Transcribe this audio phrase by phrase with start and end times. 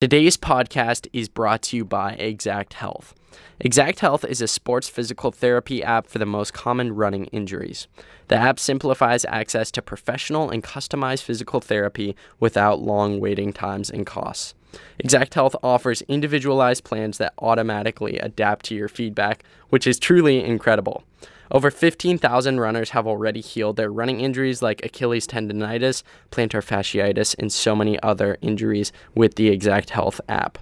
[0.00, 3.16] Today's podcast is brought to you by Exakt Health.
[3.58, 7.88] Exakt Health is a sports physical therapy app for the most common running injuries.
[8.28, 14.06] The app simplifies access to professional and customized physical therapy without long waiting times and
[14.06, 14.54] costs.
[15.00, 21.02] Exakt Health offers individualized plans that automatically adapt to your feedback, which is truly incredible.
[21.50, 27.52] Over 15,000 runners have already healed their running injuries like Achilles tendonitis, plantar fasciitis, and
[27.52, 30.58] so many other injuries with the Exakt Health app.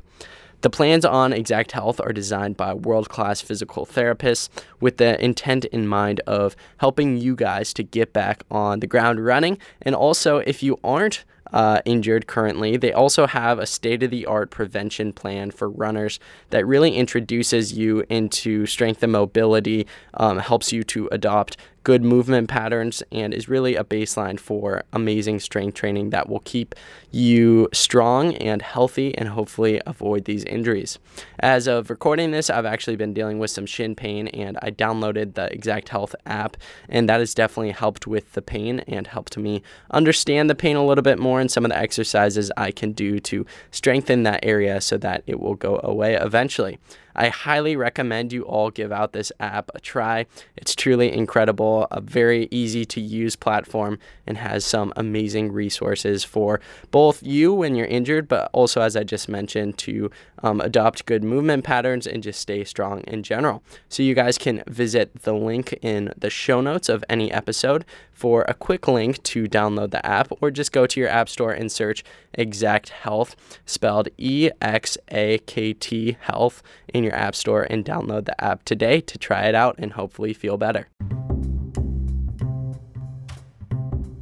[0.63, 4.49] The plans on Exakt Health are designed by world class physical therapists
[4.81, 9.25] with the intent in mind of helping you guys to get back on the ground
[9.25, 9.59] running.
[9.83, 12.77] And also, if you aren't uh, injured currently.
[12.77, 16.19] They also have a state of the art prevention plan for runners
[16.51, 22.49] that really introduces you into strength and mobility, um, helps you to adopt good movement
[22.49, 26.75] patterns and is really a baseline for amazing strength training that will keep
[27.13, 30.99] you strong and healthy and hopefully avoid these injuries.
[31.39, 35.35] As of recording this, I've actually been dealing with some shin pain and I downloaded
[35.35, 36.57] the Exakt Health app,
[36.89, 40.85] and that has definitely helped with the pain and helped me understand the pain a
[40.85, 44.81] little bit more and some of the exercises I can do to strengthen that area
[44.81, 46.81] so that it will go away eventually.
[47.17, 50.27] I highly recommend you all give out this app a try.
[50.57, 56.61] It's truly incredible, a very easy to use platform, and has some amazing resources for
[56.91, 60.11] both you when you're injured, but also, as I just mentioned, to
[60.43, 63.63] um, adopt good movement patterns and just stay strong in general.
[63.89, 68.45] So, you guys can visit the link in the show notes of any episode for
[68.49, 71.71] a quick link to download the app, or just go to your app store and
[71.71, 72.03] search
[72.35, 73.37] Exakt Health,
[73.67, 76.63] spelled E X A K T Health,
[76.97, 80.33] in your app store and download the app today to try it out and hopefully
[80.33, 80.89] feel better.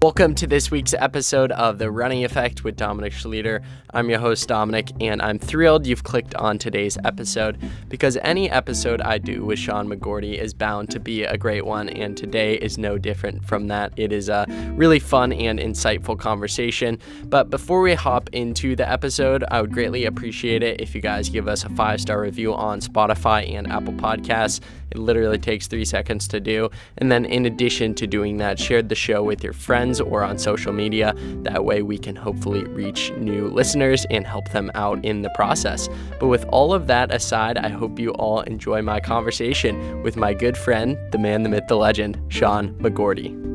[0.04, 3.64] Welcome to this week's episode of The Running Effect with Dominic Schlueter.
[3.94, 9.00] I'm your host, Dominic, and I'm thrilled you've clicked on today's episode because any episode
[9.00, 12.76] I do with Sean McGorty is bound to be a great one, and today is
[12.76, 13.94] no different from that.
[13.96, 14.44] It is a
[14.76, 16.98] really fun and insightful conversation.
[17.24, 21.30] But before we hop into the episode, I would greatly appreciate it if you guys
[21.30, 24.60] give us a five star review on Spotify and Apple Podcasts.
[24.90, 26.70] It literally takes three seconds to do.
[26.98, 30.38] And then, in addition to doing that, share the show with your friends or on
[30.38, 31.14] social media.
[31.42, 35.88] That way, we can hopefully reach new listeners and help them out in the process.
[36.20, 40.34] But with all of that aside, I hope you all enjoy my conversation with my
[40.34, 43.54] good friend, the man, the myth, the legend, Sean McGorty.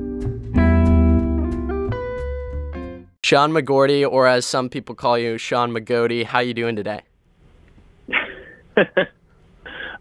[3.23, 7.01] Sean McGorty, or as some people call you, Sean McGody, how you doing today?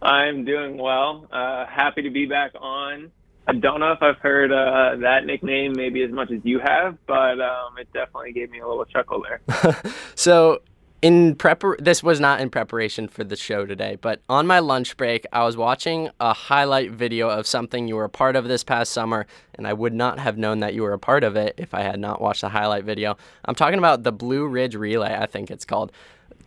[0.00, 1.26] I'm doing well.
[1.32, 3.10] Uh, happy to be back on.
[3.46, 6.98] I don't know if I've heard uh, that nickname maybe as much as you have,
[7.06, 9.72] but um, it definitely gave me a little chuckle there.
[10.14, 10.60] so,
[11.00, 14.96] in prepar this was not in preparation for the show today, but on my lunch
[14.98, 18.64] break, I was watching a highlight video of something you were a part of this
[18.64, 21.54] past summer, and I would not have known that you were a part of it
[21.56, 23.16] if I had not watched the highlight video.
[23.46, 25.90] I'm talking about the Blue Ridge Relay, I think it's called.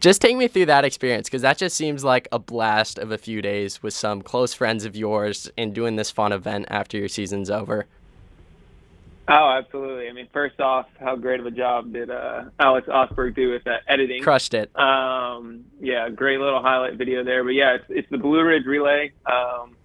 [0.02, 3.20] Just take me through that experience because that just seems like a blast of a
[3.20, 7.08] few days with some close friends of yours and doing this fun event after your
[7.08, 7.86] season's over.
[9.28, 10.10] Oh, absolutely.
[10.10, 13.64] I mean, first off, how great of a job did uh, Alex Osberg do with
[13.66, 14.24] that editing?
[14.24, 14.76] Crushed it.
[14.76, 17.44] Um, yeah, great little highlight video there.
[17.44, 19.12] But yeah, it's, it's the Blue Ridge Relay.
[19.28, 19.76] Um,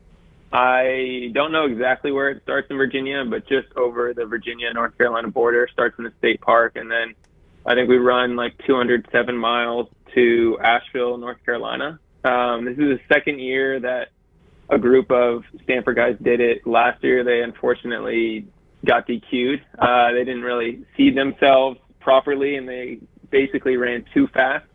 [0.51, 4.97] I don't know exactly where it starts in Virginia, but just over the Virginia North
[4.97, 7.15] Carolina border, starts in the state park, and then
[7.67, 11.99] I think we run like 207 miles to Asheville, North Carolina.
[12.25, 14.09] Um, this is the second year that
[14.71, 16.65] a group of Stanford guys did it.
[16.65, 18.47] Last year, they unfortunately
[18.85, 19.63] got DQ'd.
[19.79, 22.99] Uh, they didn't really see themselves properly, and they
[23.31, 24.67] basically ran too fast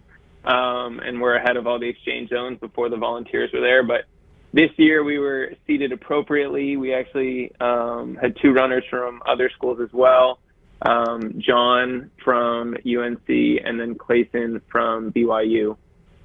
[0.44, 3.84] um, and were ahead of all the exchange zones before the volunteers were there.
[3.84, 4.06] But
[4.54, 6.76] this year, we were seated appropriately.
[6.76, 10.41] We actually um, had two runners from other schools as well
[10.82, 15.78] um, John from UNC, and then Clayson from BYU.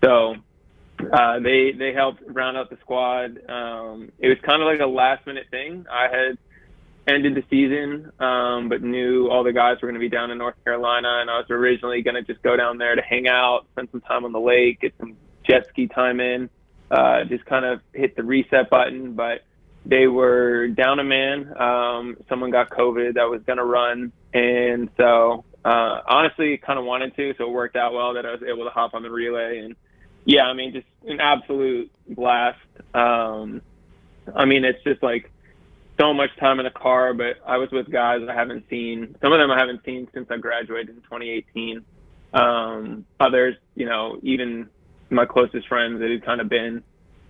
[0.02, 0.36] So
[1.12, 3.38] uh, they they helped round out the squad.
[3.48, 5.86] Um, it was kind of like a last minute thing.
[5.90, 6.38] I had
[7.06, 10.38] ended the season, um, but knew all the guys were going to be down in
[10.38, 13.66] North Carolina, and I was originally going to just go down there to hang out,
[13.72, 15.16] spend some time on the lake, get some
[15.48, 16.50] jet ski time in,
[16.90, 19.12] uh, just kind of hit the reset button.
[19.12, 19.42] But
[19.84, 21.54] they were down a man.
[21.60, 26.84] Um, someone got COVID that was going to run, and so uh, honestly, kind of
[26.84, 29.10] wanted to, so it worked out well that I was able to hop on the
[29.10, 29.58] relay.
[29.58, 29.74] And
[30.24, 32.58] yeah, I mean, just an absolute blast.
[32.94, 33.62] Um,
[34.34, 35.30] I mean, it's just like
[35.98, 39.16] so much time in the car, but I was with guys I haven't seen.
[39.22, 41.84] Some of them I haven't seen since I graduated in 2018.
[42.34, 44.68] Um, others, you know, even
[45.10, 46.82] my closest friends, it had kind of been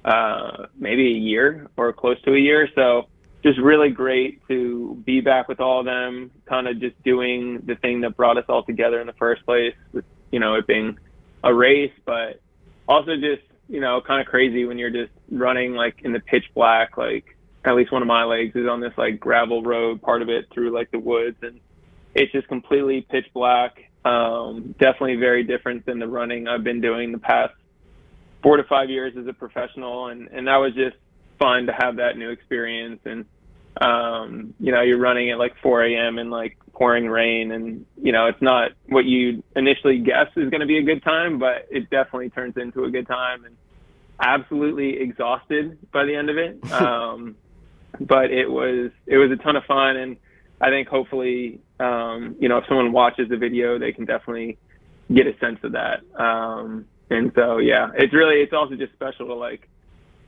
[0.05, 2.69] uh, maybe a year or close to a year.
[2.75, 3.09] So
[3.47, 7.77] just really great to be back with all of them, kind of just doing the
[7.77, 10.99] thing that brought us all together in the first place, with, you know, it being
[11.45, 12.41] a race, but
[12.89, 16.45] also just, you know, kind of crazy when you're just running like in the pitch
[16.55, 20.23] black, like at least one of my legs is on this like gravel road, part
[20.23, 21.61] of it through like the woods and
[22.17, 23.91] it's just completely pitch black.
[24.05, 27.53] Um, definitely very different than the running I've been doing the past
[28.43, 30.97] four to five years as a professional, and and that was just
[31.39, 33.01] fun to have that new experience.
[33.05, 33.25] And
[33.81, 36.19] um, you know, you're running at like 4 a.m.
[36.19, 40.61] in like pouring rain, and you know, it's not what you initially guess is going
[40.61, 43.45] to be a good time, but it definitely turns into a good time.
[43.45, 43.57] And
[44.19, 46.59] absolutely exhausted by the end of it.
[46.73, 47.37] Um,
[47.99, 50.17] but it was it was a ton of fun, and
[50.61, 54.59] I think hopefully, um, you know, if someone watches the video, they can definitely
[55.13, 56.01] get a sense of that.
[56.19, 59.69] Um, and so, yeah, it's really, it's also just special to like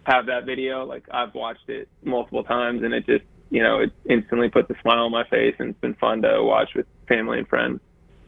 [0.05, 0.85] have that video.
[0.85, 4.81] Like I've watched it multiple times and it just, you know, it instantly puts a
[4.83, 7.81] smile on my face and it's been fun to watch with family and friends.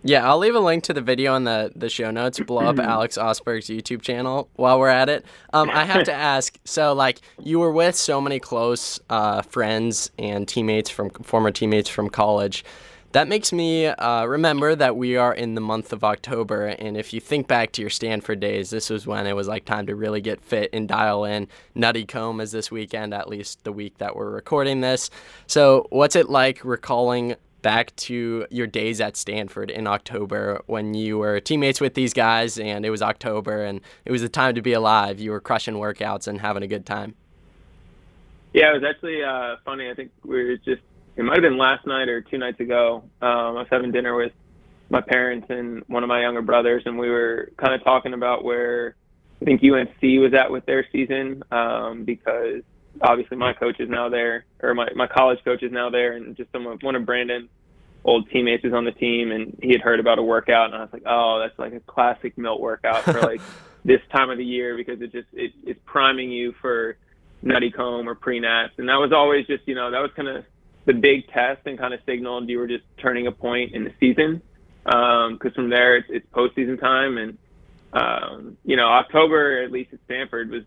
[0.03, 2.41] Yeah, I'll leave a link to the video in the, the show notes.
[2.41, 5.27] Blow up Alex Osberg's YouTube channel while we're at it.
[5.53, 10.11] Um, I have to ask so, like, you were with so many close uh, friends
[10.19, 12.65] and teammates from former teammates from college.
[13.13, 16.67] That makes me uh, remember that we are in the month of October.
[16.67, 19.65] And if you think back to your Stanford days, this was when it was like
[19.65, 21.49] time to really get fit and dial in.
[21.75, 25.11] Nuttycombe is this weekend, at least the week that we're recording this.
[25.49, 31.19] So, what's it like recalling back to your days at Stanford in October when you
[31.19, 34.63] were teammates with these guys and it was October and it was the time to
[34.63, 35.19] be alive?
[35.19, 37.17] You were crushing workouts and having a good time.
[38.53, 39.91] Yeah, it was actually uh, funny.
[39.91, 40.83] I think we were just
[41.17, 43.05] it might have been last night or two nights ago.
[43.21, 44.33] Um, I was having dinner with
[44.89, 48.45] my parents and one of my younger brothers, and we were kind of talking about
[48.45, 48.97] where
[49.41, 52.63] I think UNC was at with their season um, because
[53.01, 56.37] obviously my coach is now there, or my, my college coach is now there, and
[56.37, 57.49] just some of, one of Brandon's
[58.05, 60.81] old teammates is on the team, and he had heard about a workout, and I
[60.81, 63.41] was like, oh, that's like a classic Milt workout for like
[63.85, 66.97] this time of the year because it just it, it's priming you for
[67.45, 70.45] Nuttycombe or pre-nats, and that was always just you know that was kind of
[70.87, 73.93] the big test and kind of signaled you were just turning a point in the
[74.01, 74.43] season.
[74.85, 77.39] Because um, from there, it's, it's postseason time, and
[77.93, 80.63] um, you know October at least at Stanford was,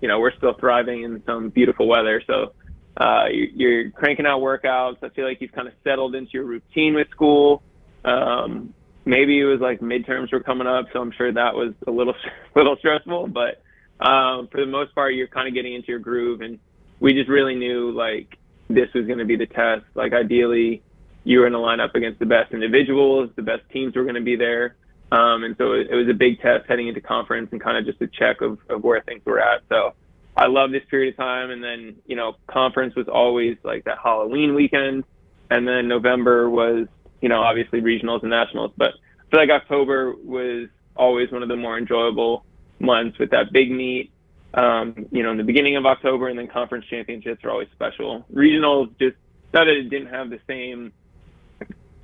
[0.00, 2.22] you know, we're still thriving in some beautiful weather.
[2.26, 2.52] So
[2.96, 4.96] uh, you, you're cranking out workouts.
[5.02, 7.62] I feel like you've kind of settled into your routine with school.
[8.04, 8.74] Um,
[9.04, 12.14] maybe it was like midterms were coming up, so I'm sure that was a little
[12.56, 13.28] little stressful.
[13.28, 13.62] But
[14.04, 16.58] um, for the most part, you're kind of getting into your groove, and
[17.00, 18.38] we just really knew like
[18.74, 19.84] this was going to be the test.
[19.94, 20.82] Like ideally,
[21.24, 24.16] you were in to line up against the best individuals, the best teams were going
[24.16, 24.76] to be there.
[25.12, 27.84] Um, and so it, it was a big test heading into conference and kind of
[27.84, 29.60] just a check of, of where things were at.
[29.68, 29.94] So
[30.36, 31.50] I love this period of time.
[31.50, 35.04] And then, you know, conference was always like that Halloween weekend.
[35.50, 36.86] And then November was,
[37.20, 38.72] you know, obviously regionals and nationals.
[38.76, 42.46] But I feel like October was always one of the more enjoyable
[42.80, 44.10] months with that big meet
[44.54, 48.24] um, you know, in the beginning of October, and then conference championships are always special.
[48.32, 49.16] Regionals just
[49.52, 50.92] not that it didn't have the same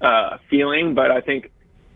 [0.00, 1.50] uh, feeling, but I think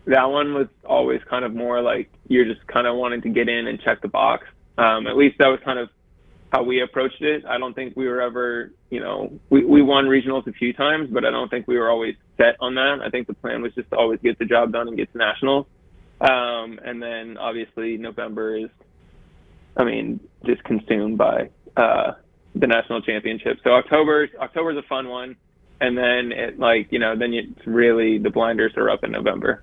[0.06, 3.48] that one was always kind of more like you're just kind of wanting to get
[3.48, 4.46] in and check the box.
[4.78, 5.90] Um, at least that was kind of
[6.52, 7.44] how we approached it.
[7.46, 11.08] I don't think we were ever, you know, we, we won regionals a few times,
[11.10, 13.00] but I don't think we were always set on that.
[13.02, 15.18] I think the plan was just to always get the job done and get to
[15.18, 15.66] nationals.
[16.20, 18.70] Um, and then obviously November is
[19.76, 22.12] I mean, just consumed by uh,
[22.54, 23.58] the national championship.
[23.64, 25.36] So October October's a fun one,
[25.80, 29.62] and then it like you know then it's really the blinders are up in November.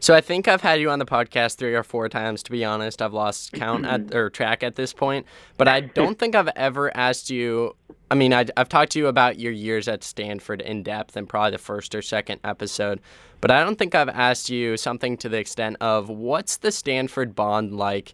[0.00, 2.42] So I think I've had you on the podcast three or four times.
[2.44, 5.26] To be honest, I've lost count at or track at this point.
[5.56, 7.76] But I don't think I've ever asked you.
[8.10, 11.26] I mean, I, have talked to you about your years at Stanford in depth in
[11.26, 13.00] probably the first or second episode.
[13.40, 17.36] But I don't think I've asked you something to the extent of what's the Stanford
[17.36, 18.12] bond like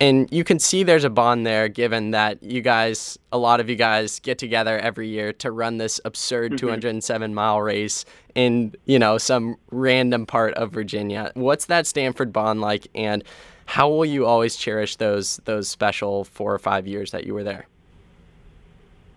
[0.00, 3.68] and you can see there's a bond there given that you guys a lot of
[3.68, 6.66] you guys get together every year to run this absurd mm-hmm.
[6.66, 11.32] 207 mile race in you know some random part of virginia.
[11.34, 13.24] What's that stanford bond like and
[13.66, 17.44] how will you always cherish those those special four or five years that you were
[17.44, 17.66] there?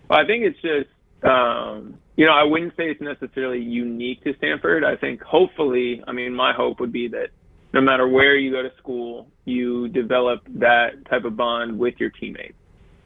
[0.08, 0.88] Well, i think it's just
[1.24, 4.84] um, you know i wouldn't say it's necessarily unique to stanford.
[4.84, 7.30] I think hopefully i mean my hope would be that
[7.72, 12.10] no matter where you go to school, you develop that type of bond with your
[12.10, 12.54] teammates.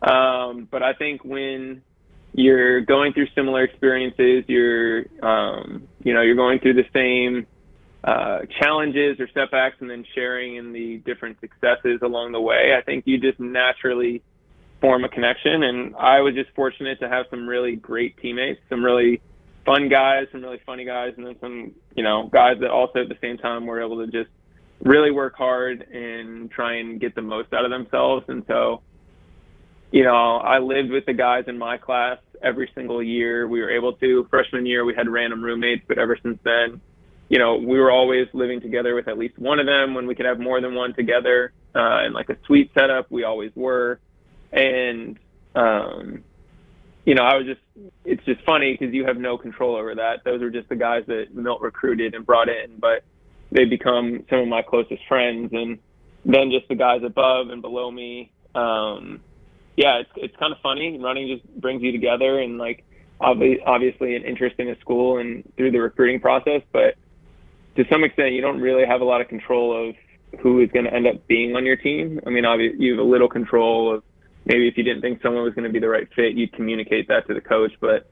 [0.03, 1.83] Um, but I think when
[2.35, 7.47] you're going through similar experiences, you're, um, you know, you're going through the same
[8.05, 12.83] uh, challenges or setbacks and then sharing in the different successes along the way, I
[12.83, 14.23] think you just naturally
[14.81, 15.63] form a connection.
[15.63, 19.23] And I was just fortunate to have some really great teammates, some really
[19.65, 23.09] fun guys, some really funny guys, and then some, you know, guys that also at
[23.09, 24.31] the same time were able to just
[24.83, 28.25] really work hard and try and get the most out of themselves.
[28.29, 28.83] And so,
[29.91, 33.49] you know, I lived with the guys in my class every single year.
[33.49, 34.27] We were able to.
[34.31, 36.81] Freshman year, we had random roommates, but ever since then,
[37.29, 39.95] you know, we were always living together with at least one of them.
[39.95, 43.25] When we could have more than one together uh, in like a suite setup, we
[43.25, 44.01] always were.
[44.53, 45.19] And,
[45.55, 46.23] um,
[47.05, 47.61] you know, I was just,
[48.05, 50.25] it's just funny because you have no control over that.
[50.25, 53.05] Those are just the guys that Milt recruited and brought in, but
[53.51, 55.53] they become some of my closest friends.
[55.53, 55.79] And
[56.25, 58.33] then just the guys above and below me.
[58.55, 59.21] Um,
[59.77, 60.99] yeah, it's, it's kind of funny.
[60.99, 62.85] Running just brings you together and like,
[63.19, 66.97] obviously an interest in a school and through the recruiting process, but
[67.77, 69.95] to some extent, you don't really have a lot of control of
[70.41, 72.21] who is going to end up being on your team.
[72.27, 74.03] I mean, obviously, you have a little control of
[74.45, 77.09] maybe if you didn't think someone was going to be the right fit, you'd communicate
[77.09, 77.73] that to the coach.
[77.81, 78.11] But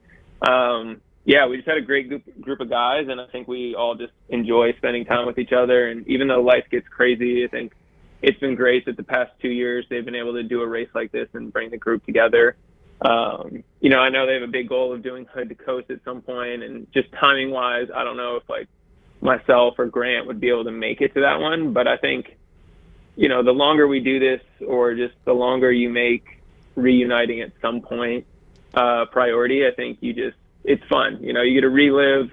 [0.49, 3.75] um, yeah, we just had a great group, group of guys, and I think we
[3.75, 5.89] all just enjoy spending time with each other.
[5.89, 7.73] And even though life gets crazy, I think
[8.21, 10.89] it's been great that the past two years they've been able to do a race
[10.95, 12.57] like this and bring the group together.
[13.01, 15.91] Um, you know, I know they have a big goal of doing hood to coast
[15.91, 18.69] at some point, and just timing wise, I don't know if like
[19.21, 21.73] myself or Grant would be able to make it to that one.
[21.73, 22.37] But I think,
[23.17, 26.43] you know, the longer we do this, or just the longer you make
[26.77, 28.27] reuniting at some point
[28.75, 31.19] uh, priority, I think you just it's fun.
[31.23, 32.31] You know, you get to relive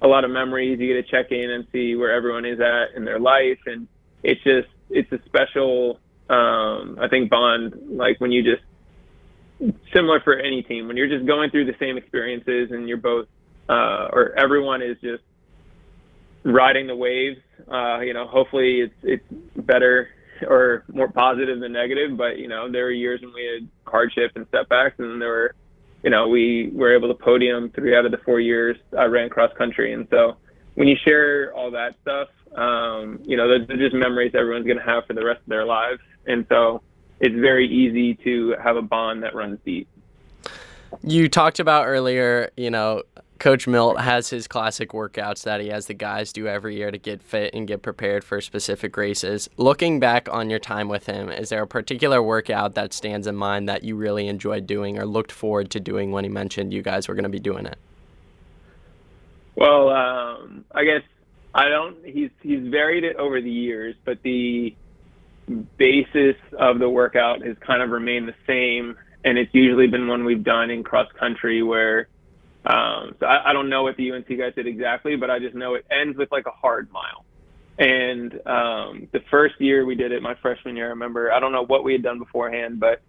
[0.00, 0.78] a lot of memories.
[0.80, 3.88] You get to check in and see where everyone is at in their life, and
[4.22, 5.98] it's just it's a special.
[6.30, 8.62] Um, I think bond like when you just
[9.92, 13.26] similar for any team when you're just going through the same experiences and you're both
[13.68, 15.22] uh, or everyone is just
[16.44, 17.40] riding the waves.
[17.70, 19.24] Uh, you know, hopefully it's it's
[19.56, 20.08] better
[20.46, 22.16] or more positive than negative.
[22.16, 25.54] But you know, there were years when we had hardship and setbacks, and there were,
[26.02, 29.28] you know, we were able to podium three out of the four years I ran
[29.30, 30.36] cross country, and so
[30.74, 34.78] when you share all that stuff, um, you know, those are just memories everyone's going
[34.78, 36.82] to have for the rest of their lives, and so
[37.20, 39.88] it's very easy to have a bond that runs deep.
[41.02, 43.02] You talked about earlier, you know,
[43.42, 46.96] Coach Milt has his classic workouts that he has the guys do every year to
[46.96, 49.50] get fit and get prepared for specific races.
[49.56, 53.34] Looking back on your time with him, is there a particular workout that stands in
[53.34, 56.82] mind that you really enjoyed doing or looked forward to doing when he mentioned you
[56.82, 57.78] guys were going to be doing it?
[59.56, 61.02] Well, um, I guess
[61.52, 61.96] I don't.
[62.06, 64.72] He's he's varied it over the years, but the
[65.78, 70.24] basis of the workout has kind of remained the same, and it's usually been one
[70.24, 72.06] we've done in cross country where
[72.64, 75.54] um, so I, I don't know what the UNC guys did exactly, but I just
[75.54, 77.24] know it ends with like a hard mile.
[77.78, 81.52] And um, the first year we did it, my freshman year, I remember I don't
[81.52, 83.02] know what we had done beforehand, but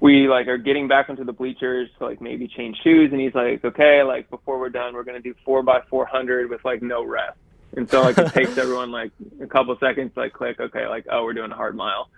[0.00, 3.34] we like are getting back into the bleachers to like maybe change shoes, and he's
[3.34, 6.82] like, okay, like before we're done, we're gonna do four by four hundred with like
[6.82, 7.36] no rest.
[7.76, 11.06] And so like it takes everyone like a couple seconds to like click, okay, like
[11.10, 12.08] oh we're doing a hard mile.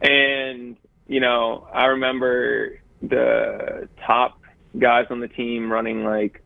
[0.00, 4.37] And you know, I remember the top
[4.78, 6.42] guys on the team running like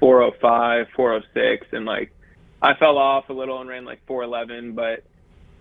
[0.00, 2.12] 405, 406, and like
[2.62, 5.04] I fell off a little and ran like 411, but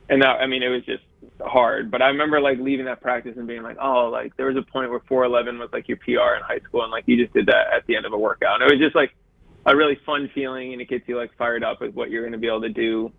[0.09, 1.03] and that I mean it was just
[1.41, 1.91] hard.
[1.91, 4.61] But I remember like leaving that practice and being like, oh, like there was a
[4.61, 7.47] point where 411 was like your PR in high school, and like you just did
[7.47, 8.61] that at the end of a workout.
[8.61, 9.15] And it was just like
[9.65, 12.33] a really fun feeling, and it gets you like fired up with what you're going
[12.33, 13.11] to be able to do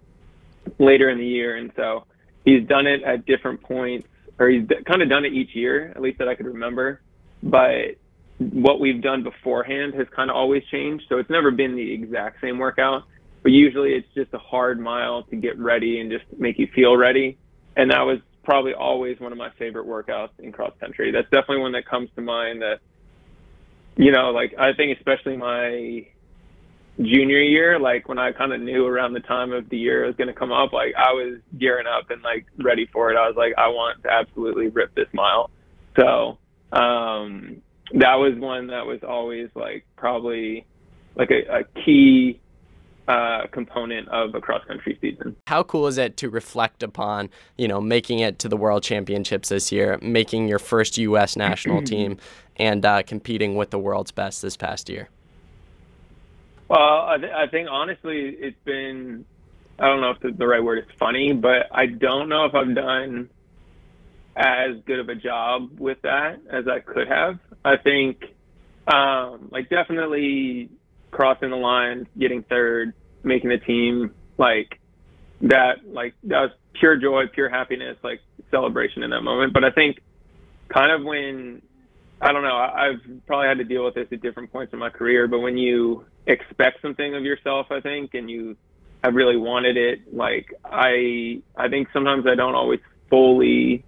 [0.78, 1.56] later in the year.
[1.56, 2.04] And so
[2.44, 4.06] he's done it at different points,
[4.38, 7.00] or he's kind of done it each year, at least that I could remember.
[7.42, 7.96] But
[8.38, 11.04] what we've done beforehand has kind of always changed.
[11.08, 13.04] So it's never been the exact same workout,
[13.42, 16.96] but usually it's just a hard mile to get ready and just make you feel
[16.96, 17.38] ready.
[17.76, 21.10] And that was probably always one of my favorite workouts in cross country.
[21.10, 22.80] That's definitely one that comes to mind that,
[23.96, 26.06] you know, like I think especially my
[26.98, 30.06] junior year, like when I kind of knew around the time of the year it
[30.08, 33.16] was going to come up, like I was gearing up and like ready for it.
[33.16, 35.50] I was like, I want to absolutely rip this mile.
[35.96, 36.38] So,
[36.72, 37.62] um,
[37.92, 40.66] that was one that was always like probably
[41.16, 42.40] like a, a key
[43.06, 45.36] uh, component of a cross country season.
[45.46, 49.50] How cool is it to reflect upon, you know, making it to the World Championships
[49.50, 51.36] this year, making your first U.S.
[51.36, 52.16] national team,
[52.56, 55.08] and uh, competing with the world's best this past year?
[56.68, 59.26] Well, I, th- I think honestly, it's been,
[59.78, 62.54] I don't know if the, the right word is funny, but I don't know if
[62.54, 63.28] I've done
[64.36, 67.38] as good of a job with that as I could have.
[67.64, 68.24] I think,
[68.86, 70.70] um, like definitely
[71.10, 74.80] crossing the line, getting third, making the team like
[75.42, 79.52] that like that was pure joy, pure happiness, like celebration in that moment.
[79.52, 80.00] But I think
[80.68, 81.62] kind of when
[82.20, 84.90] I don't know, I've probably had to deal with this at different points in my
[84.90, 88.56] career, but when you expect something of yourself, I think, and you
[89.02, 93.84] have really wanted it, like I I think sometimes I don't always fully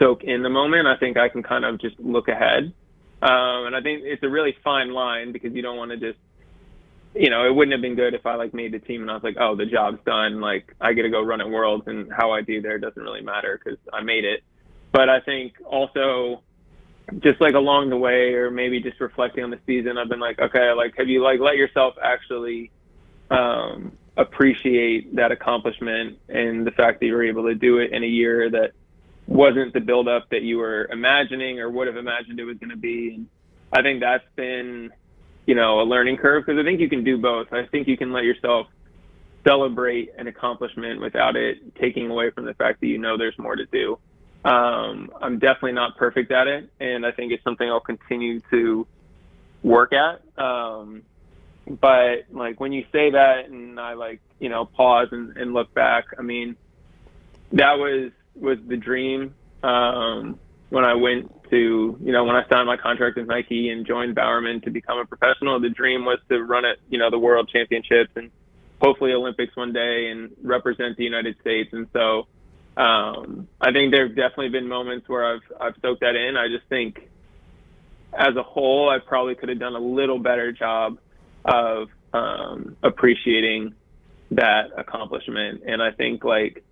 [0.00, 0.88] soak in the moment.
[0.88, 2.72] I think I can kind of just look ahead.
[3.22, 6.18] Um, and I think it's a really fine line because you don't want to just
[7.14, 9.14] you know, it wouldn't have been good if I like made the team and I
[9.14, 10.40] was like, oh, the job's done.
[10.40, 13.22] Like I get to go run at Worlds, and how I do there doesn't really
[13.22, 14.42] matter because I made it.
[14.92, 16.42] But I think also,
[17.18, 20.38] just like along the way, or maybe just reflecting on the season, I've been like,
[20.38, 22.70] okay, like have you like let yourself actually
[23.30, 28.04] um, appreciate that accomplishment and the fact that you were able to do it in
[28.04, 28.72] a year that
[29.30, 32.76] wasn't the buildup that you were imagining or would have imagined it was going to
[32.76, 33.14] be.
[33.14, 33.26] And
[33.72, 34.90] I think that's been
[35.46, 37.52] you know, a learning curve because I think you can do both.
[37.52, 38.68] I think you can let yourself
[39.44, 43.56] celebrate an accomplishment without it taking away from the fact that you know there's more
[43.56, 43.98] to do.
[44.44, 48.86] Um, I'm definitely not perfect at it, and I think it's something I'll continue to
[49.64, 50.22] work at.
[50.42, 51.02] Um,
[51.66, 55.74] but like when you say that, and I like you know pause and, and look
[55.74, 56.56] back, I mean
[57.52, 60.38] that was was the dream um,
[60.70, 64.14] when I went to, you know, when I signed my contract with Nike and joined
[64.14, 67.50] Bowerman to become a professional, the dream was to run at, you know, the world
[67.52, 68.30] championships and
[68.80, 71.70] hopefully Olympics one day and represent the United States.
[71.72, 72.28] And so
[72.76, 76.36] um, I think there have definitely been moments where I've, I've soaked that in.
[76.36, 77.10] I just think
[78.12, 80.98] as a whole, I probably could have done a little better job
[81.44, 83.74] of um, appreciating
[84.30, 85.62] that accomplishment.
[85.66, 86.64] And I think like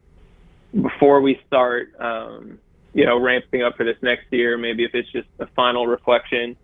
[0.75, 2.58] before we start, um,
[2.94, 4.58] you know, ramping up for this next year.
[4.58, 6.56] Maybe if it's just a final reflection,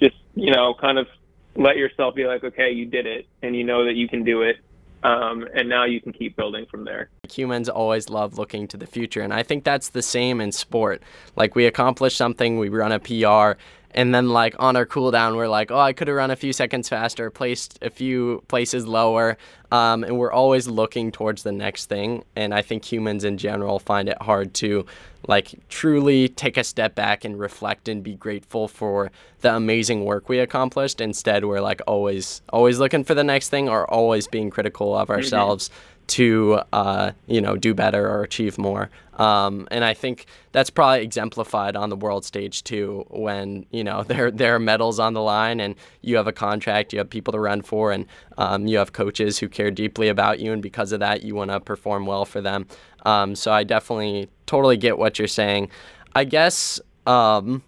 [0.00, 1.06] just, you know, kind of
[1.54, 4.42] let yourself be like, okay, you did it and you know that you can do
[4.42, 4.56] it.
[5.04, 7.10] Um, and now you can keep building from there.
[7.28, 11.02] Humans always love looking to the future, and I think that's the same in sport.
[11.34, 13.60] Like we accomplish something, we run a PR,
[13.94, 16.52] and then like on our cooldown we're like oh i could have run a few
[16.52, 19.36] seconds faster placed a few places lower
[19.70, 23.78] um, and we're always looking towards the next thing and i think humans in general
[23.78, 24.84] find it hard to
[25.28, 30.28] like truly take a step back and reflect and be grateful for the amazing work
[30.28, 34.50] we accomplished instead we're like always always looking for the next thing or always being
[34.50, 38.90] critical of ourselves mm-hmm to uh, you know do better or achieve more.
[39.14, 44.02] Um, and I think that's probably exemplified on the world stage too, when you know
[44.06, 47.32] there there are medals on the line and you have a contract, you have people
[47.32, 48.06] to run for, and
[48.38, 51.50] um, you have coaches who care deeply about you, and because of that, you want
[51.50, 52.66] to perform well for them.
[53.04, 55.70] Um, so I definitely totally get what you're saying.
[56.14, 56.80] I guess.
[57.06, 57.62] Um,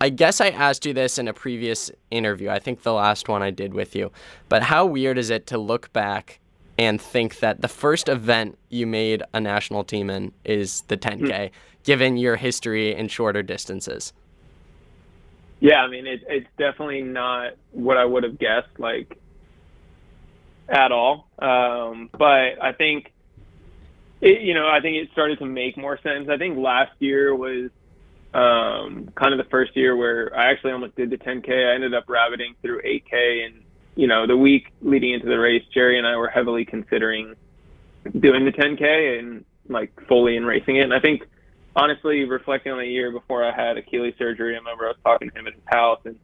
[0.00, 2.50] I guess I asked you this in a previous interview.
[2.50, 4.12] I think the last one I did with you.
[4.50, 6.40] But how weird is it to look back
[6.78, 11.28] and think that the first event you made a national team in is the 10K,
[11.28, 11.50] mm.
[11.84, 14.12] given your history in shorter distances?
[15.60, 19.18] Yeah, I mean, it, it's definitely not what I would have guessed, like,
[20.68, 21.28] at all.
[21.38, 23.12] Um, but I think,
[24.20, 26.28] it, you know, I think it started to make more sense.
[26.28, 27.70] I think last year was
[28.34, 31.70] um, kind of the first year where I actually almost did the 10K.
[31.70, 33.63] I ended up rabbiting through 8K and
[33.96, 37.34] you know, the week leading into the race, Jerry and I were heavily considering
[38.18, 40.84] doing the 10K and like fully in racing it.
[40.84, 41.22] And I think,
[41.76, 45.30] honestly, reflecting on the year before I had Achilles surgery, I remember I was talking
[45.30, 46.18] to him at his house, and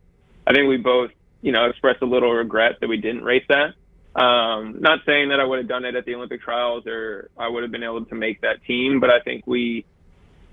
[0.47, 1.11] I think we both,
[1.43, 3.75] you know, expressed a little regret that we didn't race that.
[4.21, 7.49] Um, not saying that I would have done it at the Olympic trials or I
[7.49, 9.87] would have been able to make that team, but I think we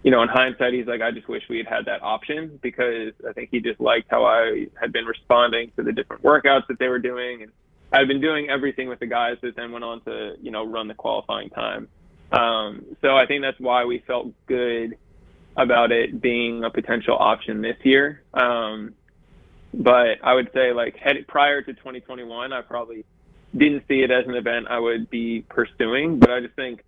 [0.04, 3.14] you know, in hindsight, he's like, I just wish we had had that option because
[3.28, 6.80] I think he just liked how I had been responding to the different workouts that
[6.80, 7.44] they were doing.
[7.44, 7.52] And
[7.92, 10.88] I've been doing everything with the guys that then went on to, you know, run
[10.88, 11.88] the qualifying time.
[12.32, 14.98] Um, so I think that's why we felt good
[15.56, 18.22] about it being a potential option this year.
[18.34, 18.94] Um,
[19.74, 23.06] but I would say, like, head, prior to 2021, I probably
[23.56, 26.20] didn't see it as an event I would be pursuing.
[26.20, 26.84] But I just think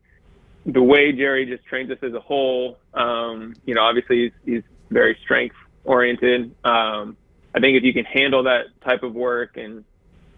[0.74, 4.64] the way Jerry just trains us as a whole, um, you know, obviously he's, he's
[4.90, 6.56] very strength oriented.
[6.64, 7.18] Um,
[7.54, 9.84] I think if you can handle that type of work and,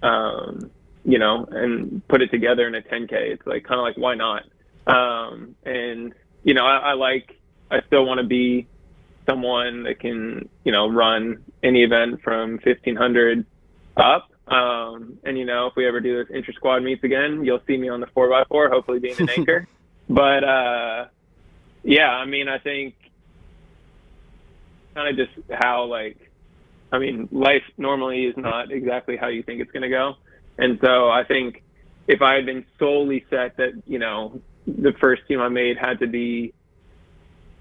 [0.02, 0.72] um,
[1.04, 4.16] you know, and put it together in a 10K, it's like kind of like, why
[4.16, 4.44] not?
[4.88, 6.14] Um, and,
[6.44, 7.38] you know, I, I like,
[7.70, 8.68] I still want to be
[9.28, 13.46] someone that can, you know, run any event from 1500
[13.98, 14.30] up.
[14.48, 17.78] Um, and, you know, if we ever do this inter squad meets again, you'll see
[17.78, 19.68] me on the 4x4, hopefully being an anchor.
[20.10, 21.06] But uh,
[21.84, 22.96] yeah, I mean, I think
[24.94, 26.18] kind of just how like,
[26.92, 30.16] I mean, life normally is not exactly how you think it's going to go,
[30.58, 31.64] and so I think
[32.08, 36.00] if I had been solely set that you know the first team I made had
[36.00, 36.54] to be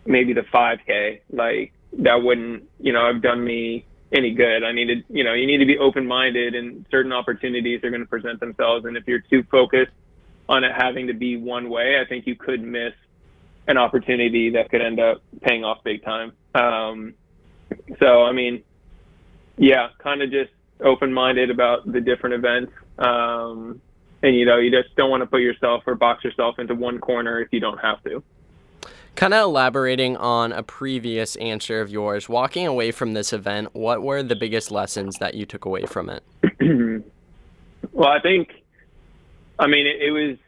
[0.07, 4.64] maybe the 5K, like that wouldn't you know have done me any good.
[4.64, 8.03] I needed you know you need to be open minded, and certain opportunities are going
[8.03, 9.92] to present themselves, and if you're too focused
[10.51, 12.93] on it having to be one way, I think you could miss
[13.69, 16.33] an opportunity that could end up paying off big time.
[16.55, 17.15] Um,
[18.01, 18.65] so I mean,
[19.57, 22.73] yeah, kind of just open minded about the different events.
[22.99, 23.81] Um,
[24.23, 26.99] and you know, you just don't want to put yourself or box yourself into one
[26.99, 28.23] corner if you don't have to.
[29.15, 34.03] Kind of elaborating on a previous answer of yours, walking away from this event, what
[34.03, 36.23] were the biggest lessons that you took away from it?
[37.93, 38.60] well, I think,
[39.61, 40.38] I mean, it, it was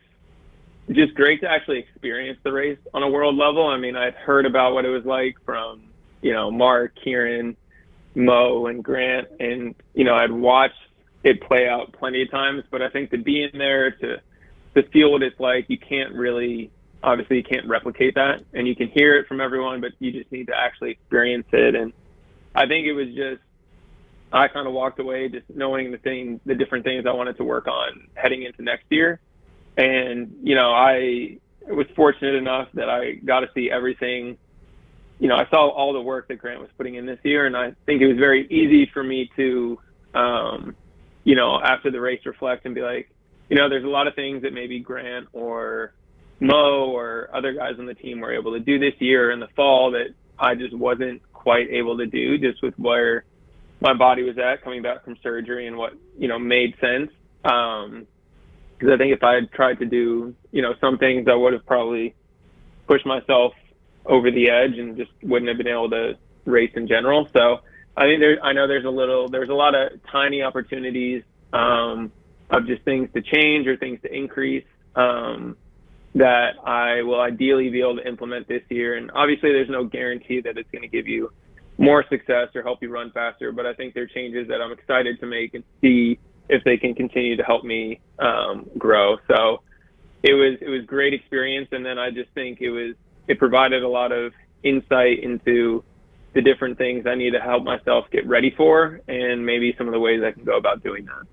[0.91, 3.67] just great to actually experience the race on a world level.
[3.67, 5.83] I mean, I'd heard about what it was like from,
[6.23, 7.57] you know, Mark, Kieran,
[8.15, 10.75] Mo, and Grant, and you know, I'd watched
[11.25, 12.65] it play out plenty of times.
[12.71, 14.17] But I think to be in there to
[14.75, 16.71] to feel what it's like, you can't really,
[17.03, 20.33] obviously, you can't replicate that, and you can hear it from everyone, but you just
[20.33, 21.75] need to actually experience it.
[21.75, 21.93] And
[22.55, 23.43] I think it was just
[24.33, 27.45] I kind of walked away just knowing the thing, the different things I wanted to
[27.45, 29.21] work on heading into next year
[29.77, 34.37] and, you know, I was fortunate enough that I got to see everything.
[35.19, 37.57] You know, I saw all the work that Grant was putting in this year, and
[37.57, 39.79] I think it was very easy for me to,
[40.15, 40.77] um,
[41.25, 43.11] you know, after the race reflect and be like,
[43.49, 45.95] you know, there's a lot of things that maybe Grant or
[46.41, 49.49] Mo or other guys on the team were able to do this year in the
[49.55, 53.25] fall that I just wasn't quite able to do just with where
[53.83, 57.11] my body was at coming back from surgery and what, you know, made sense.
[57.45, 58.07] Um,
[58.79, 61.53] because I think if I had tried to do, you know, some things, I would
[61.53, 62.15] have probably
[62.87, 63.53] pushed myself
[64.07, 66.15] over the edge and just wouldn't have been able to
[66.45, 67.29] race in general.
[67.33, 67.61] So
[67.97, 72.11] I think there, I know there's a little, there's a lot of tiny opportunities um,
[72.51, 74.65] of just things to change or things to increase
[74.97, 75.57] um,
[76.15, 78.97] that I will ideally be able to implement this year.
[78.97, 81.33] And obviously, there's no guarantee that it's going to give you
[81.83, 83.53] more success or help you run faster.
[83.53, 86.19] But I think there are changes that I'm excited to make and see
[86.49, 89.17] if they can continue to help me um, grow.
[89.29, 89.63] So
[90.23, 92.95] it was it was great experience, and then I just think it was
[93.27, 95.83] it provided a lot of insight into
[96.35, 99.93] the different things I need to help myself get ready for, and maybe some of
[99.93, 101.27] the ways I can go about doing that.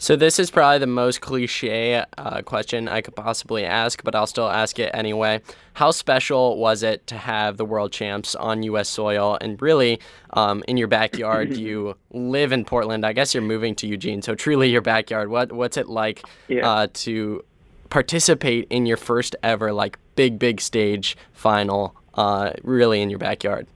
[0.00, 4.26] So this is probably the most cliche uh, question I could possibly ask, but I'll
[4.26, 5.42] still ask it anyway.
[5.74, 8.88] How special was it to have the world champs on U.S.
[8.88, 10.00] soil and really
[10.32, 11.54] um, in your backyard?
[11.58, 13.04] you live in Portland.
[13.04, 15.28] I guess you're moving to Eugene, so truly your backyard.
[15.28, 16.66] What what's it like yeah.
[16.66, 17.44] uh, to
[17.90, 21.94] participate in your first ever like big big stage final?
[22.14, 23.66] Uh, really in your backyard.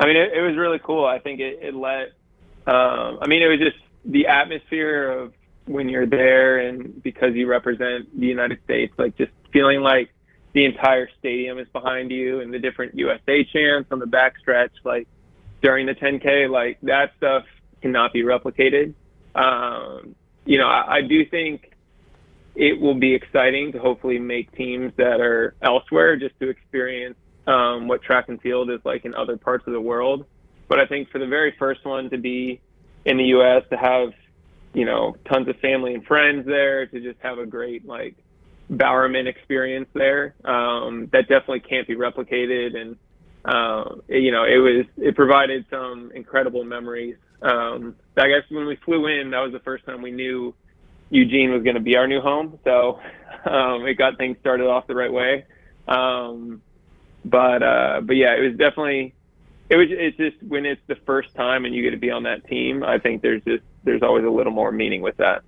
[0.00, 1.06] I mean, it, it was really cool.
[1.06, 2.08] I think it, it let.
[2.66, 5.32] Um, I mean, it was just the atmosphere of
[5.66, 10.10] when you're there and because you represent the United States, like just feeling like
[10.52, 15.08] the entire stadium is behind you and the different USA chants on the backstretch, like
[15.62, 17.44] during the 10K, like that stuff
[17.80, 18.94] cannot be replicated.
[19.34, 20.14] Um,
[20.44, 21.72] you know, I, I do think
[22.54, 27.88] it will be exciting to hopefully make teams that are elsewhere just to experience um,
[27.88, 30.24] what track and field is like in other parts of the world.
[30.68, 32.60] But I think for the very first one to be
[33.04, 33.62] in the U.S.
[33.70, 34.12] to have,
[34.72, 38.16] you know, tons of family and friends there to just have a great like
[38.70, 40.34] Bowerman experience there.
[40.44, 42.96] Um, that definitely can't be replicated, and
[43.44, 47.16] uh, you know, it was it provided some incredible memories.
[47.42, 50.54] Um, I guess when we flew in, that was the first time we knew
[51.10, 53.00] Eugene was going to be our new home, so
[53.44, 55.44] um, it got things started off the right way.
[55.86, 56.62] Um,
[57.24, 59.14] but uh, but yeah, it was definitely
[59.70, 62.22] it was it's just when it's the first time and you get to be on
[62.24, 65.42] that team i think there's just there's always a little more meaning with that.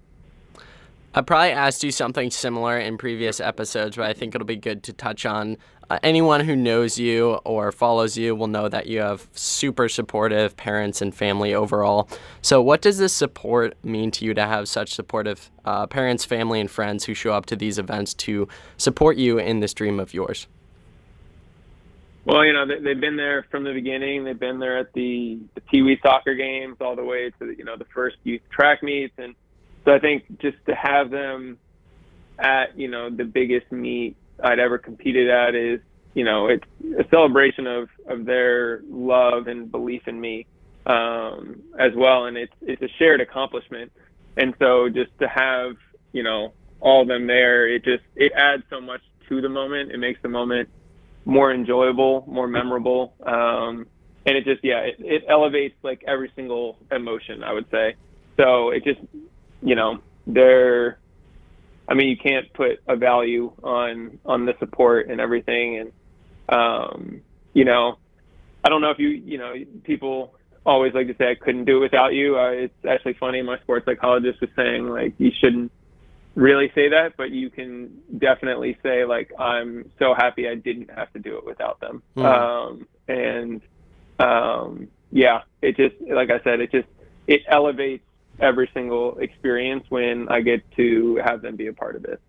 [1.14, 4.82] I probably asked you something similar in previous episodes but i think it'll be good
[4.84, 5.56] to touch on
[5.88, 10.56] uh, anyone who knows you or follows you will know that you have super supportive
[10.56, 12.08] parents and family overall.
[12.42, 16.60] So what does this support mean to you to have such supportive uh, parents family
[16.60, 18.48] and friends who show up to these events to
[18.78, 20.48] support you in this dream of yours
[22.26, 24.24] well, you know, they, have been there from the beginning.
[24.24, 27.64] They've been there at the, the Pee Wee soccer games all the way to, you
[27.64, 29.14] know, the first youth track meets.
[29.16, 29.36] And
[29.84, 31.56] so I think just to have them
[32.36, 35.78] at, you know, the biggest meet I'd ever competed at is,
[36.14, 36.64] you know, it's
[36.98, 40.46] a celebration of, of their love and belief in me
[40.84, 42.24] um, as well.
[42.24, 43.92] And it's, it's a shared accomplishment.
[44.36, 45.76] And so just to have,
[46.12, 49.92] you know, all of them there, it just, it adds so much to the moment.
[49.92, 50.68] It makes the moment
[51.26, 53.12] more enjoyable, more memorable.
[53.26, 53.86] Um,
[54.24, 57.96] and it just, yeah, it, it elevates like every single emotion, I would say.
[58.38, 59.00] So it just,
[59.60, 60.98] you know, they're,
[61.88, 65.92] I mean, you can't put a value on on the support and everything, and
[66.48, 67.20] um,
[67.54, 67.98] you know,
[68.64, 70.34] I don't know if you you know people
[70.64, 72.36] always like to say I couldn't do it without you.
[72.36, 73.40] Uh, it's actually funny.
[73.40, 75.70] My sports psychologist was saying like you shouldn't
[76.36, 81.12] really say that, but you can definitely say like I'm so happy I didn't have
[81.14, 82.02] to do it without them.
[82.16, 82.24] Mm.
[82.24, 83.60] Um, and
[84.20, 86.86] um, yeah, it just like I said, it just
[87.26, 88.04] it elevates
[88.38, 92.20] every single experience when I get to have them be a part of it.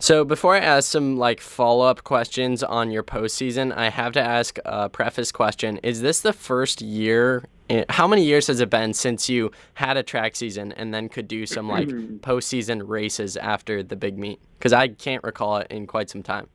[0.00, 4.58] So before I ask some like follow-up questions on your postseason, I have to ask
[4.64, 5.78] a preface question.
[5.78, 7.44] Is this the first year
[7.88, 11.28] how many years has it been since you had a track season and then could
[11.28, 11.88] do some like
[12.20, 14.40] postseason races after the big meet?
[14.58, 16.48] Because I can't recall it in quite some time.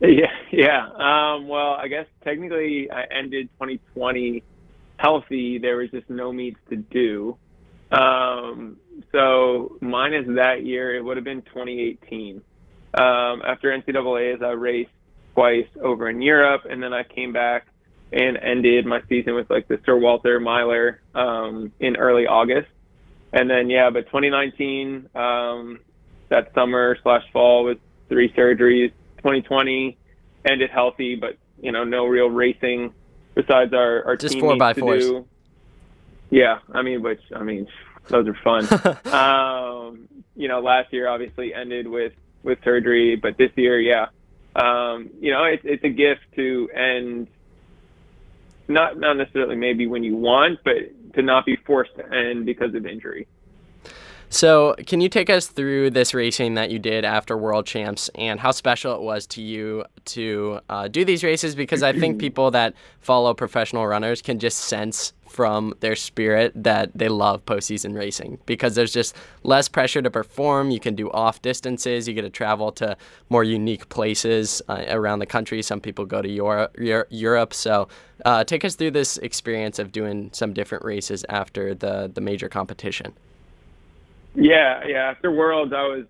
[0.00, 0.86] Yeah, yeah.
[0.86, 4.42] Um, well, I guess technically I ended 2020
[4.98, 5.58] healthy.
[5.58, 7.36] There was just no meets to do.
[7.90, 8.76] Um,
[9.12, 12.42] so minus that year, it would have been 2018.
[12.94, 14.90] Um, after NCAA's, I raced
[15.34, 17.66] twice over in Europe, and then I came back
[18.12, 22.68] and ended my season with like the Sir Walter Miler um, in early August.
[23.32, 25.80] And then yeah, but 2019, um,
[26.28, 28.92] that summer slash fall with three surgeries.
[29.18, 29.96] 2020
[30.44, 32.92] ended healthy, but you know no real racing
[33.34, 35.04] besides our our just four by fours.
[35.04, 35.26] Do.
[36.30, 37.66] Yeah, I mean, which I mean,
[38.08, 38.66] those are fun.
[39.12, 44.06] um, you know, last year obviously ended with with surgery, but this year, yeah,
[44.54, 47.28] um, you know, it's it's a gift to end.
[48.68, 50.74] Not not necessarily maybe when you want, but
[51.14, 53.26] to not be forced to end because of injury.
[54.28, 58.40] So, can you take us through this racing that you did after World Champs and
[58.40, 61.54] how special it was to you to uh, do these races?
[61.54, 66.90] Because I think people that follow professional runners can just sense from their spirit that
[66.94, 70.70] they love postseason racing because there's just less pressure to perform.
[70.70, 72.08] You can do off distances.
[72.08, 72.96] You get to travel to
[73.28, 75.62] more unique places uh, around the country.
[75.62, 76.76] Some people go to Europe.
[77.10, 77.54] Europe.
[77.54, 77.88] So,
[78.24, 82.48] uh, take us through this experience of doing some different races after the the major
[82.48, 83.12] competition.
[84.34, 85.10] Yeah, yeah.
[85.10, 86.04] After Worlds, I was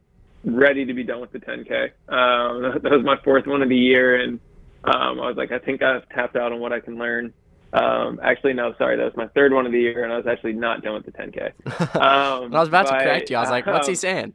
[0.44, 1.90] ready to be done with the 10K.
[2.08, 4.40] Um, that was my fourth one of the year, and
[4.84, 7.32] um, I was like, I think I've tapped out on what I can learn.
[7.76, 10.26] Um, actually, no, sorry, that was my third one of the year, and I was
[10.26, 11.52] actually not done with the 10K.
[11.96, 13.36] Um, I was about but, to correct you.
[13.36, 14.34] I was like, what's he um, saying?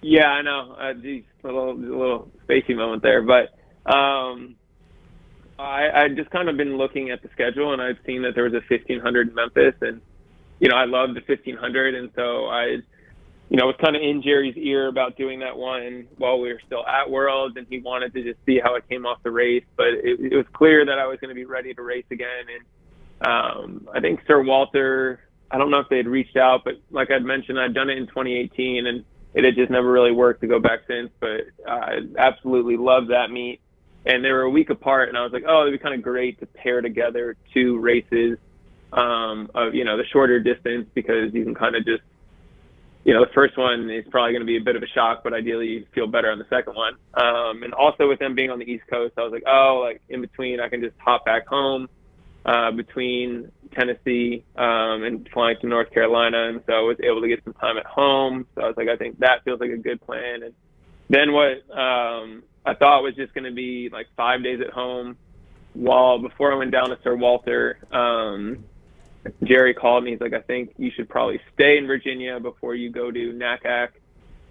[0.00, 0.72] Yeah, I know.
[0.78, 3.54] Uh, geez, a little, a little spacey moment there, but
[3.90, 4.56] um,
[5.58, 8.44] I I just kind of been looking at the schedule, and I've seen that there
[8.44, 10.00] was a 1500 in Memphis, and
[10.60, 12.78] you know I love the 1500, and so I
[13.54, 16.60] you know, was kind of in Jerry's ear about doing that one while we were
[16.66, 19.62] still at Worlds, and he wanted to just see how it came off the race.
[19.76, 22.46] But it, it was clear that I was going to be ready to race again.
[22.52, 25.20] And um, I think Sir Walter,
[25.52, 27.96] I don't know if they had reached out, but like I'd mentioned, I'd done it
[27.96, 31.10] in 2018, and it had just never really worked to go back since.
[31.20, 33.60] But I absolutely loved that meet.
[34.04, 36.02] And they were a week apart, and I was like, oh, it'd be kind of
[36.02, 38.36] great to pair together two races
[38.92, 42.02] um, of, you know, the shorter distance because you can kind of just
[43.04, 45.22] you know, the first one is probably going to be a bit of a shock,
[45.22, 46.94] but ideally you feel better on the second one.
[47.14, 50.00] Um, and also with them being on the East Coast, I was like, oh, like
[50.08, 51.88] in between, I can just hop back home
[52.46, 56.48] uh, between Tennessee um, and flying to North Carolina.
[56.48, 58.46] And so I was able to get some time at home.
[58.54, 60.42] So I was like, I think that feels like a good plan.
[60.42, 60.54] And
[61.10, 65.18] then what um, I thought was just going to be like five days at home
[65.74, 67.78] while before I went down to Sir Walter.
[67.92, 68.64] Um,
[69.42, 70.12] Jerry called me.
[70.12, 73.88] He's like, I think you should probably stay in Virginia before you go to NACAC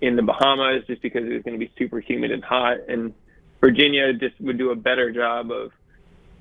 [0.02, 2.78] in the Bahamas, just because it was going to be super humid and hot.
[2.88, 3.14] And
[3.62, 5.72] Virginia just would do a better job of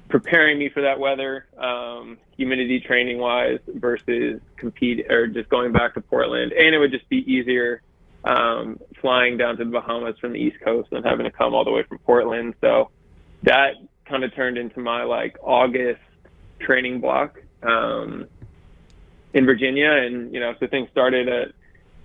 [0.08, 5.94] preparing me for that weather, um, humidity training wise, versus compete or just going back
[5.94, 6.52] to Portland.
[6.52, 7.82] And it would just be easier
[8.24, 11.64] um, flying down to the Bahamas from the East Coast than having to come all
[11.64, 12.54] the way from Portland.
[12.60, 12.90] So
[13.42, 16.00] that kind of turned into my like August
[16.60, 18.26] training block um,
[19.34, 21.48] in Virginia, and you know, so things started at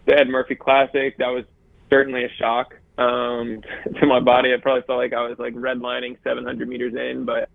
[0.06, 1.18] the Ed Murphy Classic.
[1.18, 1.46] That was
[1.90, 3.62] certainly a shock um,
[4.00, 4.54] to my body.
[4.54, 7.50] I probably felt like I was like redlining 700 meters in, but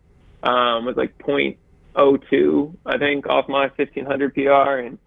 [0.46, 4.98] um, was like 0.02, I think, off my 1500 PR, and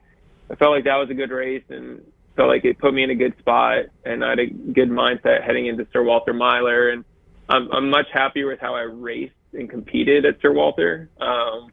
[0.49, 2.01] I felt like that was a good race, and
[2.35, 5.43] felt like it put me in a good spot, and I had a good mindset
[5.43, 7.05] heading into Sir Walter Miler, and
[7.49, 11.09] I'm, I'm much happier with how I raced and competed at Sir Walter.
[11.19, 11.71] Um,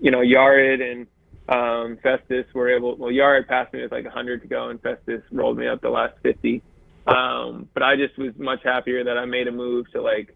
[0.00, 1.06] you know, Yared and
[1.48, 2.96] um, Festus were able.
[2.96, 5.90] Well, Yared passed me with like 100 to go, and Festus rolled me up the
[5.90, 6.62] last 50.
[7.06, 10.34] Um, but I just was much happier that I made a move to like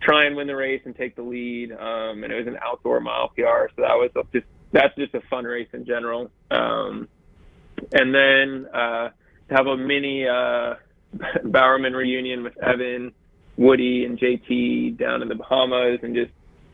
[0.00, 1.72] try and win the race and take the lead.
[1.72, 5.20] Um, and it was an outdoor mile PR, so that was just that's just a
[5.28, 6.30] fun race in general.
[6.50, 7.08] Um,
[7.92, 9.08] and then uh,
[9.48, 10.74] to have a mini uh,
[11.44, 13.12] Bowerman reunion with Evan,
[13.56, 16.30] Woody, and JT down in the Bahamas, and just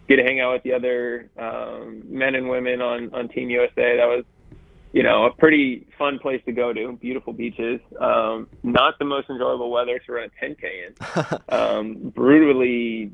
[0.09, 3.97] get to hang out with the other um, men and women on on Team USA.
[3.97, 4.25] That was,
[4.93, 6.93] you know, a pretty fun place to go to.
[7.01, 7.81] Beautiful beaches.
[8.01, 11.39] Um, not the most enjoyable weather to run a 10k in.
[11.49, 13.13] um, brutally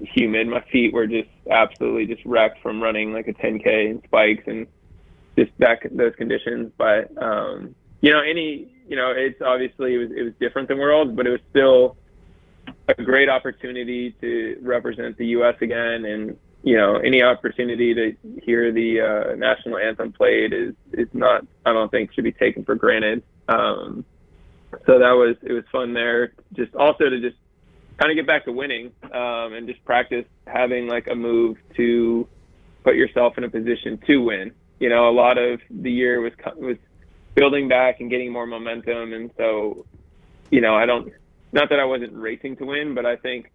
[0.00, 0.48] humid.
[0.48, 4.66] My feet were just absolutely just wrecked from running like a 10k in spikes and
[5.38, 6.70] just back those conditions.
[6.76, 10.78] But um, you know, any you know, it's obviously it was it was different than
[10.78, 11.96] Worlds, but it was still
[12.88, 15.56] a great opportunity to represent the U.S.
[15.60, 21.08] again, and you know, any opportunity to hear the uh, national anthem played is is
[21.12, 23.22] not I don't think should be taken for granted.
[23.48, 24.04] Um,
[24.84, 26.32] so that was it was fun there.
[26.54, 27.36] Just also to just
[27.98, 32.26] kind of get back to winning um, and just practice having like a move to
[32.84, 34.52] put yourself in a position to win.
[34.80, 36.76] You know, a lot of the year was was
[37.34, 39.86] building back and getting more momentum, and so
[40.50, 41.12] you know, I don't
[41.56, 43.50] not that I wasn't racing to win, but I think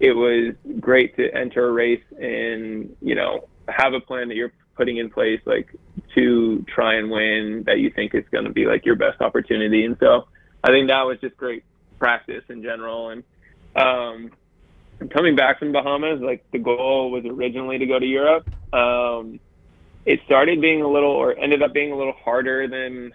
[0.00, 4.52] it was great to enter a race and you know have a plan that you're
[4.76, 5.74] putting in place like
[6.14, 9.84] to try and win that you think is going to be like your best opportunity
[9.84, 10.26] and so
[10.64, 11.64] i think that was just great
[11.98, 13.22] practice in general and
[13.76, 14.30] um,
[15.08, 18.48] coming back from Bahamas, like the goal was originally to go to Europe.
[18.74, 19.40] Um,
[20.04, 23.12] it started being a little, or ended up being a little harder than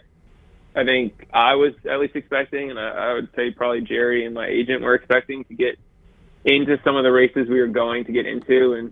[0.76, 4.36] I think I was at least expecting, and I, I would say probably Jerry and
[4.36, 5.80] my agent were expecting to get
[6.44, 8.92] into some of the races we were going to get into, and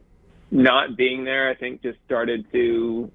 [0.49, 3.11] not being there, I think just started to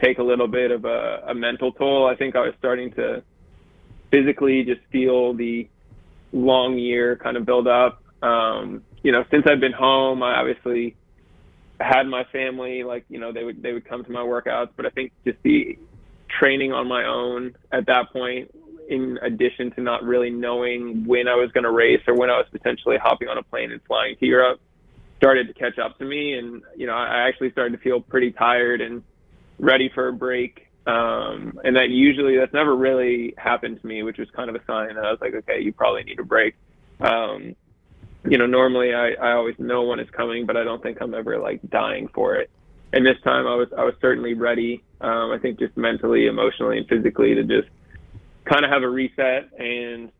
[0.00, 2.06] take a little bit of a, a mental toll.
[2.06, 3.22] I think I was starting to
[4.10, 5.68] physically just feel the
[6.32, 8.02] long year kind of build up.
[8.22, 10.96] Um, you know, since I've been home, I obviously
[11.80, 14.86] had my family, like, you know, they would, they would come to my workouts, but
[14.86, 15.76] I think just the
[16.38, 18.50] training on my own at that point,
[18.88, 22.36] in addition to not really knowing when I was going to race or when I
[22.36, 24.60] was potentially hopping on a plane and flying to Europe,
[25.16, 26.34] started to catch up to me.
[26.34, 29.02] And, you know, I actually started to feel pretty tired and
[29.58, 30.66] ready for a break.
[30.86, 34.64] Um, and that usually that's never really happened to me, which was kind of a
[34.66, 36.54] sign that I was like, okay, you probably need a break.
[37.00, 37.56] Um,
[38.28, 41.14] you know, normally I, I always know when it's coming, but I don't think I'm
[41.14, 42.50] ever like dying for it.
[42.94, 44.84] And this time I was I was certainly ready.
[45.00, 47.68] Um, I think just mentally, emotionally, and physically to just
[48.44, 50.12] kind of have a reset, and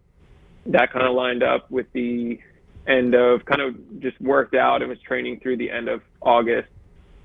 [0.66, 2.36] that kind of lined up with the
[2.88, 6.68] end of kind of just worked out and was training through the end of August.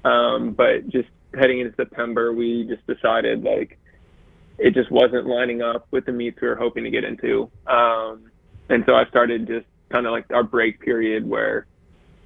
[0.05, 3.79] Um, but just heading into September, we just decided like
[4.59, 7.49] it just wasn't lining up with the meets we were hoping to get into.
[7.65, 8.29] Um,
[8.69, 11.65] and so I started just kind of like our break period where,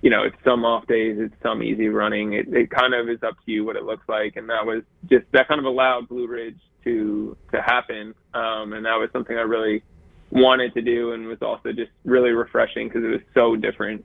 [0.03, 2.33] you know, it's some off days, it's some easy running.
[2.33, 4.35] It, it kind of is up to you what it looks like.
[4.35, 8.13] And that was just, that kind of allowed Blue Ridge to, to happen.
[8.33, 9.81] Um, and that was something I really
[10.29, 14.03] wanted to do and was also just really refreshing because it was so different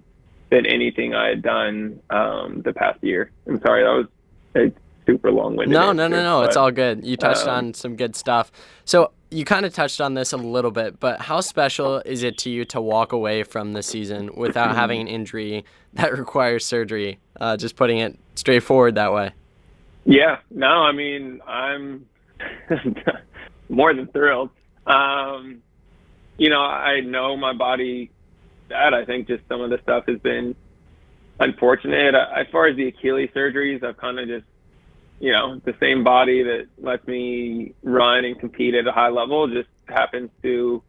[0.51, 3.33] than anything I had done um, the past year.
[3.49, 4.07] I'm sorry, that was
[4.55, 4.73] a
[5.05, 5.75] super long-winded.
[5.75, 6.41] No, answer, no, no, no.
[6.43, 7.05] but, It's all good.
[7.05, 8.53] You touched um, on some good stuff.
[8.85, 12.39] So you kind of touched on this a little bit, but how special is it
[12.39, 15.65] to you to walk away from the season without having an injury
[15.95, 17.19] that requires surgery?
[17.41, 19.33] Uh, just putting it straightforward that way.
[20.05, 22.07] Yeah, no, I mean, I'm
[23.69, 24.51] more than thrilled.
[24.87, 25.63] Um,
[26.39, 28.11] you know, I know my body
[28.69, 30.55] that I think just some of the stuff has been
[31.39, 32.15] unfortunate.
[32.15, 34.47] As far as the Achilles surgeries, I've kind of just,
[35.21, 39.49] you know, the same body that lets me run and compete at a high level
[39.49, 40.83] just happens to,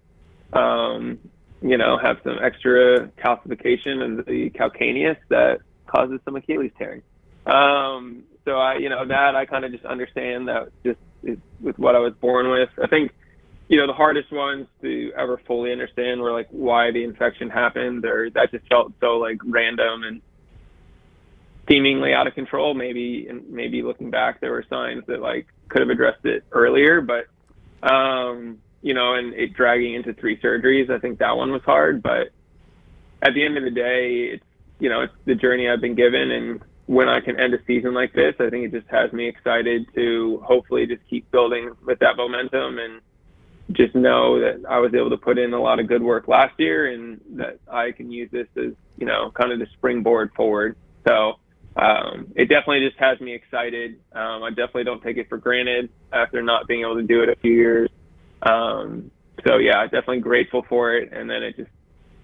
[0.54, 1.20] um,
[1.62, 7.02] you know, have some extra calcification of the calcaneus that causes some Achilles tearing.
[7.46, 11.78] Um, so I, you know, that I kind of just understand that just is with
[11.80, 12.70] what I was born with.
[12.82, 13.12] I think,
[13.68, 18.06] you know, the hardest ones to ever fully understand were like why the infection happened,
[18.06, 20.22] or that just felt so like random and
[21.70, 22.74] seemingly out of control.
[22.74, 27.02] Maybe, and maybe looking back, there were signs that like could have addressed it earlier,
[27.02, 27.28] but
[27.88, 32.02] um, you know, and it dragging into three surgeries, I think that one was hard.
[32.02, 32.30] But
[33.22, 34.44] at the end of the day, it's
[34.80, 37.94] you know, it's the journey I've been given, and when I can end a season
[37.94, 42.00] like this, I think it just has me excited to hopefully just keep building with
[42.00, 43.02] that momentum and
[43.74, 46.54] just know that I was able to put in a lot of good work last
[46.58, 50.76] year and that I can use this as, you know, kind of the springboard forward.
[51.08, 51.34] So
[51.80, 54.00] um, it definitely just has me excited.
[54.12, 57.30] Um, I definitely don't take it for granted after not being able to do it
[57.30, 57.90] a few years.
[58.42, 59.12] Um,
[59.46, 61.14] so yeah, definitely grateful for it.
[61.14, 61.72] And then it just,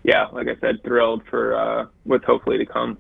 [0.04, 2.98] yeah, like I said, thrilled for uh, what's hopefully to come.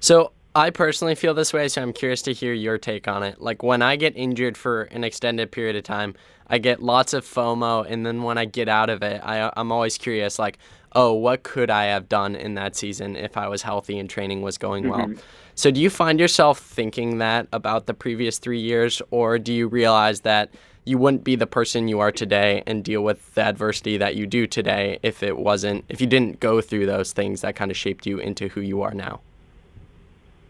[0.00, 3.40] So I personally feel this way, so I'm curious to hear your take on it.
[3.40, 6.14] Like when I get injured for an extended period of time,
[6.48, 9.70] I get lots of FOMO, and then when I get out of it, I, I'm
[9.70, 10.58] always curious, like,
[10.92, 14.42] oh, what could I have done in that season if I was healthy and training
[14.42, 15.06] was going well?
[15.06, 15.20] Mm-hmm.
[15.54, 19.68] So, do you find yourself thinking that about the previous three years, or do you
[19.68, 20.50] realize that
[20.84, 24.26] you wouldn't be the person you are today and deal with the adversity that you
[24.26, 27.76] do today if it wasn't, if you didn't go through those things that kind of
[27.76, 29.20] shaped you into who you are now?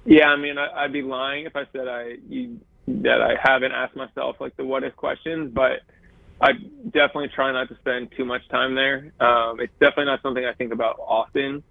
[0.04, 3.72] Yeah, I mean, I, would be lying if I said I you, that I haven't
[3.72, 5.80] asked myself like the what if questions, but
[6.40, 6.52] I
[6.84, 9.12] definitely try not to spend too much time there.
[9.20, 11.62] Um, it's definitely not something I think about often,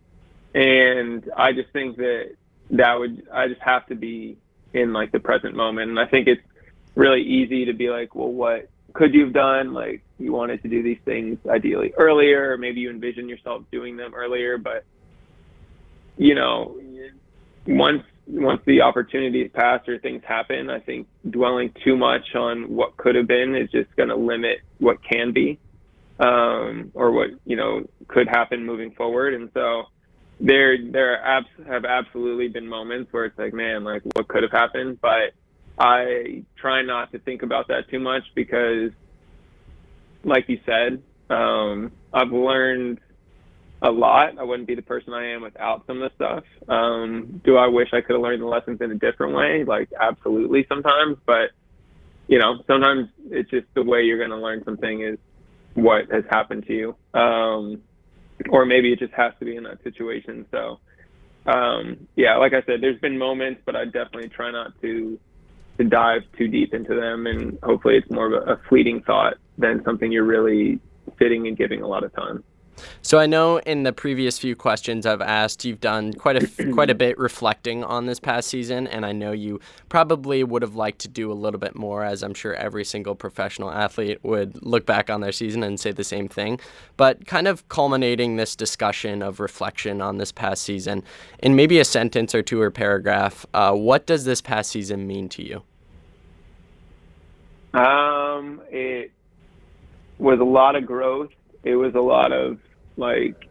[0.53, 2.35] and I just think that
[2.71, 4.37] that would I just have to be
[4.73, 6.43] in like the present moment, and I think it's
[6.95, 9.73] really easy to be like, well, what could you have done?
[9.73, 13.97] Like you wanted to do these things ideally earlier, or maybe you envision yourself doing
[13.97, 14.85] them earlier, but
[16.17, 16.79] you know,
[17.65, 22.95] once once the opportunities pass or things happen, I think dwelling too much on what
[22.97, 25.59] could have been is just going to limit what can be,
[26.19, 29.33] um, or what you know could happen moving forward.
[29.33, 29.83] And so
[30.39, 34.51] there there abs- have absolutely been moments where it's like, man, like what could have
[34.51, 35.33] happened, but
[35.79, 38.91] I try not to think about that too much because,
[40.23, 42.99] like you said, um, I've learned
[43.81, 44.37] a lot.
[44.37, 46.43] I wouldn't be the person I am without some of the stuff.
[46.67, 49.63] Um, do I wish I could have learned the lessons in a different way?
[49.63, 51.17] Like, absolutely sometimes.
[51.25, 51.51] But,
[52.27, 55.17] you know, sometimes it's just the way you're going to learn something is
[55.75, 56.95] what has happened to you.
[57.13, 57.81] Um,
[58.49, 60.45] or maybe it just has to be in that situation.
[60.51, 60.79] So,
[61.45, 65.19] um, yeah, like I said, there's been moments, but I definitely try not to
[65.77, 67.25] to dive too deep into them.
[67.25, 70.79] And hopefully it's more of a, a fleeting thought than something you're really
[71.17, 72.43] sitting and giving a lot of time.
[73.01, 76.89] So I know in the previous few questions I've asked, you've done quite a quite
[76.89, 79.59] a bit reflecting on this past season, and I know you
[79.89, 83.15] probably would have liked to do a little bit more, as I'm sure every single
[83.15, 86.59] professional athlete would look back on their season and say the same thing.
[86.97, 91.03] But kind of culminating this discussion of reflection on this past season,
[91.39, 95.29] in maybe a sentence or two or paragraph, uh, what does this past season mean
[95.29, 95.63] to you?
[97.73, 99.11] Um, it
[100.17, 101.29] was a lot of growth.
[101.63, 102.59] It was a lot of
[102.97, 103.49] like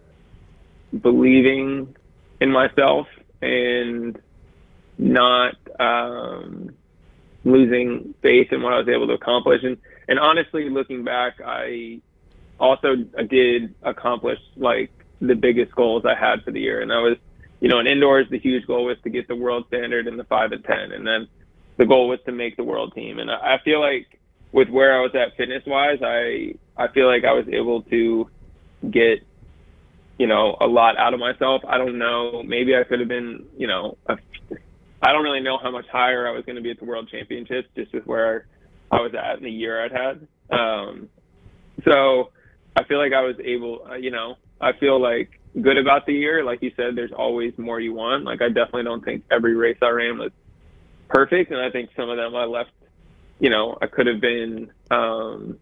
[1.03, 1.97] believing
[2.41, 3.07] in myself
[3.43, 4.20] and
[4.99, 6.70] not um,
[7.45, 9.62] losing faith in what I was able to accomplish.
[9.62, 9.78] And
[10.09, 12.01] and honestly, looking back, I
[12.59, 17.16] also did accomplish like the biggest goals I had for the year, and that was,
[17.61, 20.24] you know, in indoors, the huge goal was to get the world standard in the
[20.24, 21.28] five and ten, and then
[21.76, 23.18] the goal was to make the world team.
[23.18, 24.18] And I feel like
[24.53, 28.30] with where I was at fitness wise, I I feel like I was able to
[28.91, 29.26] get
[30.18, 31.62] you know, a lot out of myself.
[31.66, 32.42] I don't know.
[32.42, 36.32] Maybe I could have been, you know, I don't really know how much higher I
[36.32, 38.46] was going to be at the World Championships just with where
[38.90, 40.26] I was at in the year I'd had.
[40.50, 41.08] Um,
[41.84, 42.30] so
[42.76, 46.14] I feel like I was able, uh, you know, I feel like good about the
[46.14, 46.44] year.
[46.44, 48.24] Like you said, there's always more you want.
[48.24, 50.32] Like I definitely don't think every race I ran was
[51.08, 52.72] perfect, and I think some of them I left,
[53.38, 54.72] you know, I could have been.
[54.90, 55.58] Um,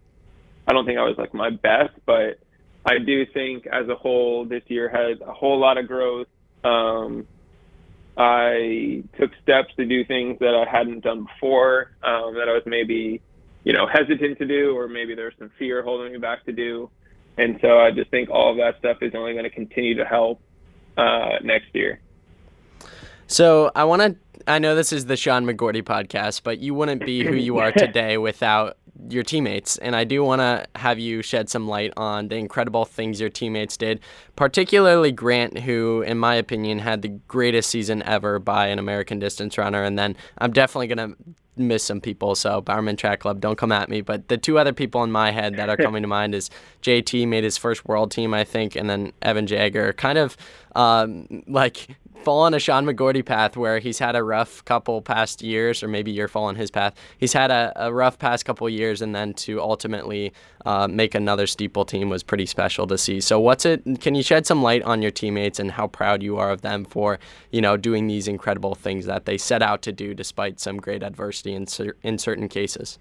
[0.67, 2.39] I don't think I was like my best, but
[2.87, 6.27] I do think as a whole this year had a whole lot of growth.
[6.63, 7.27] Um,
[8.17, 12.63] I took steps to do things that I hadn't done before, um, that I was
[12.65, 13.21] maybe,
[13.65, 16.89] you know, hesitant to do, or maybe there's some fear holding me back to do.
[17.37, 20.05] And so I just think all of that stuff is only going to continue to
[20.05, 20.41] help
[20.95, 21.99] uh, next year.
[23.27, 24.15] So I want to.
[24.49, 27.71] I know this is the Sean McGorty podcast, but you wouldn't be who you are
[27.77, 28.77] today without
[29.09, 29.77] your teammates.
[29.77, 33.29] And I do want to have you shed some light on the incredible things your
[33.29, 33.99] teammates did,
[34.35, 39.57] particularly Grant, who, in my opinion, had the greatest season ever by an American distance
[39.57, 39.83] runner.
[39.83, 41.17] And then I'm definitely going to
[41.59, 44.01] miss some people, so Bowerman Track Club, don't come at me.
[44.01, 46.49] But the two other people in my head that are coming to mind is
[46.81, 49.93] JT made his first world team, I think, and then Evan Jager.
[49.93, 50.37] Kind of
[50.75, 55.41] um, like fall on a Sean McGorty path where he's had a rough couple past
[55.41, 56.93] years, or maybe you're following his path.
[57.17, 60.33] He's had a, a rough past couple years, and then to ultimately
[60.65, 63.21] uh, make another steeple team was pretty special to see.
[63.21, 63.83] So, what's it?
[64.01, 66.85] Can you shed some light on your teammates and how proud you are of them
[66.85, 67.19] for
[67.51, 71.03] you know doing these incredible things that they set out to do despite some great
[71.03, 72.99] adversity in cer- in certain cases?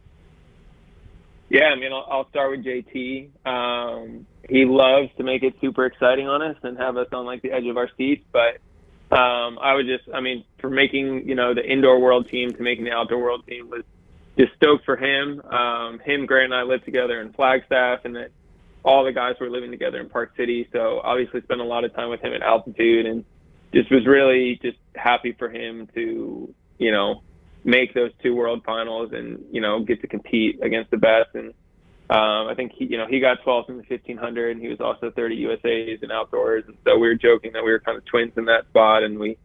[1.48, 3.28] Yeah, I mean, I'll, I'll start with JT.
[3.46, 7.42] Um, he loves to make it super exciting on us and have us on like
[7.42, 8.58] the edge of our seats, but
[9.16, 12.62] um, I was just, I mean, for making, you know, the indoor world team to
[12.62, 13.82] making the outdoor world team was
[14.38, 15.40] just stoked for him.
[15.40, 18.30] Um, him, Grant, and I lived together in Flagstaff, and that
[18.84, 20.68] all the guys were living together in Park City.
[20.72, 23.24] So obviously, spent a lot of time with him at altitude, and
[23.72, 27.22] just was really just happy for him to, you know,
[27.64, 31.34] make those two world finals and, you know, get to compete against the best.
[31.34, 31.52] And
[32.09, 34.80] um, I think he, you know, he got 12th in the 1500 and he was
[34.80, 36.62] also 30 USAs and outdoors.
[36.68, 39.18] And so we were joking that we were kind of twins in that spot and
[39.18, 39.36] we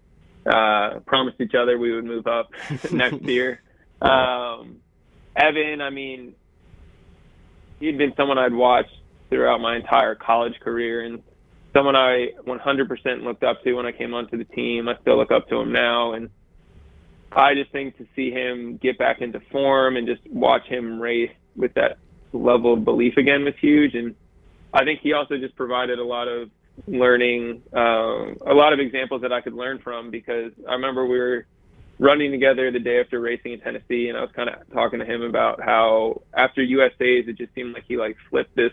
[0.45, 2.51] uh, promised each other we would move up
[2.91, 3.61] next year.
[3.99, 4.77] Um,
[5.35, 6.35] Evan, I mean,
[7.79, 8.95] he'd been someone I'd watched
[9.29, 11.23] throughout my entire college career and
[11.73, 14.87] someone I 100% looked up to when I came onto the team.
[14.87, 16.13] I still look up to him now.
[16.13, 16.29] And
[17.31, 21.31] I just think to see him get back into form and just watch him race
[21.55, 21.97] with that
[22.33, 23.95] level of belief again was huge.
[23.95, 24.15] And
[24.73, 26.49] I think he also just provided a lot of
[26.87, 31.19] learning, uh, a lot of examples that I could learn from because I remember we
[31.19, 31.45] were
[31.99, 35.05] running together the day after racing in Tennessee, and I was kind of talking to
[35.05, 38.71] him about how after USA's, it just seemed like he like flipped this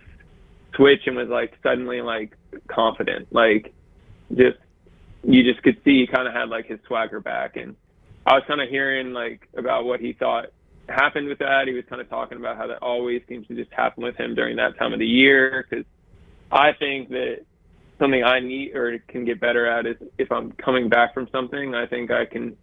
[0.74, 2.36] switch and was like suddenly like
[2.68, 3.74] confident, like
[4.34, 4.58] just
[5.24, 7.76] you just could see he kind of had like his swagger back, and
[8.26, 10.46] I was kind of hearing like about what he thought
[10.90, 11.66] happened with that.
[11.66, 14.34] He was kind of talking about how that always seems to just happen with him
[14.34, 15.84] during that time of the year because
[16.50, 17.44] I think that
[17.98, 21.74] something I need or can get better at is if I'm coming back from something,
[21.74, 22.56] I think I can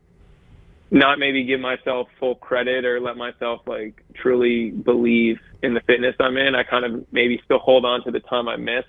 [0.92, 6.16] not maybe give myself full credit or let myself like truly believe in the fitness
[6.20, 6.56] I'm in.
[6.56, 8.88] I kind of maybe still hold on to the time I missed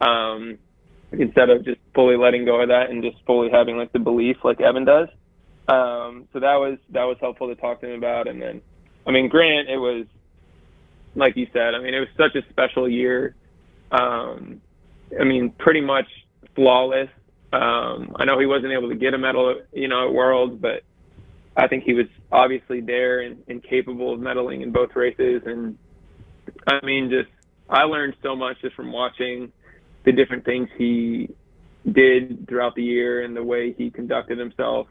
[0.00, 0.58] um,
[1.12, 4.38] instead of just fully letting go of that and just fully having like the belief
[4.44, 5.08] like Evan does.
[5.68, 8.28] Um, so that was that was helpful to talk to him about.
[8.28, 8.60] And then,
[9.06, 10.06] I mean, Grant, it was
[11.14, 11.74] like you said.
[11.74, 13.34] I mean, it was such a special year.
[13.90, 14.60] Um,
[15.18, 16.06] I mean, pretty much
[16.54, 17.08] flawless.
[17.52, 20.82] Um, I know he wasn't able to get a medal, you know, at Worlds, but
[21.56, 25.42] I think he was obviously there and, and capable of medaling in both races.
[25.46, 25.78] And
[26.66, 27.30] I mean, just
[27.68, 29.52] I learned so much just from watching
[30.04, 31.30] the different things he
[31.90, 34.88] did throughout the year and the way he conducted himself.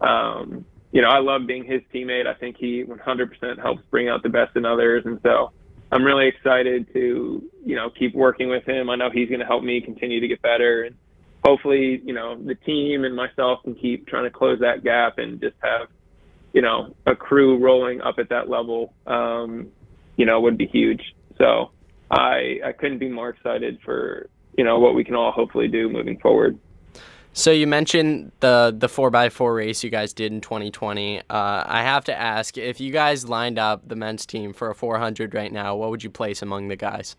[0.00, 2.26] Um, you know, I love being his teammate.
[2.26, 5.04] I think he 100% helps bring out the best in others.
[5.06, 5.52] And so
[5.92, 8.90] I'm really excited to, you know, keep working with him.
[8.90, 10.82] I know he's going to help me continue to get better.
[10.82, 10.96] And
[11.44, 15.40] hopefully, you know, the team and myself can keep trying to close that gap and
[15.40, 15.88] just have
[16.52, 19.68] you know, a crew rolling up at that level, um,
[20.16, 21.14] you know, would be huge.
[21.38, 21.70] So
[22.10, 25.88] I I couldn't be more excited for you know what we can all hopefully do
[25.88, 26.58] moving forward.
[27.32, 31.20] So you mentioned the the four x four race you guys did in 2020.
[31.20, 34.74] Uh, I have to ask if you guys lined up the men's team for a
[34.74, 37.16] 400 right now, what would you place among the guys?